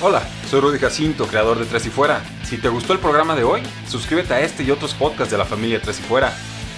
Hola, 0.00 0.22
soy 0.48 0.60
Rudy 0.60 0.78
Jacinto, 0.78 1.26
creador 1.26 1.58
de 1.58 1.66
Tres 1.66 1.84
y 1.86 1.90
Fuera. 1.90 2.22
Si 2.44 2.58
te 2.58 2.68
gustó 2.68 2.92
el 2.92 3.00
programa 3.00 3.34
de 3.34 3.44
hoy, 3.44 3.60
suscríbete 3.86 4.34
a 4.34 4.40
este 4.40 4.62
y 4.62 4.70
otros 4.70 4.94
podcasts 4.94 5.30
de 5.30 5.38
la 5.38 5.44
familia 5.44 5.80
Tres 5.82 5.98
y 6.00 6.02
Fuera 6.02 6.32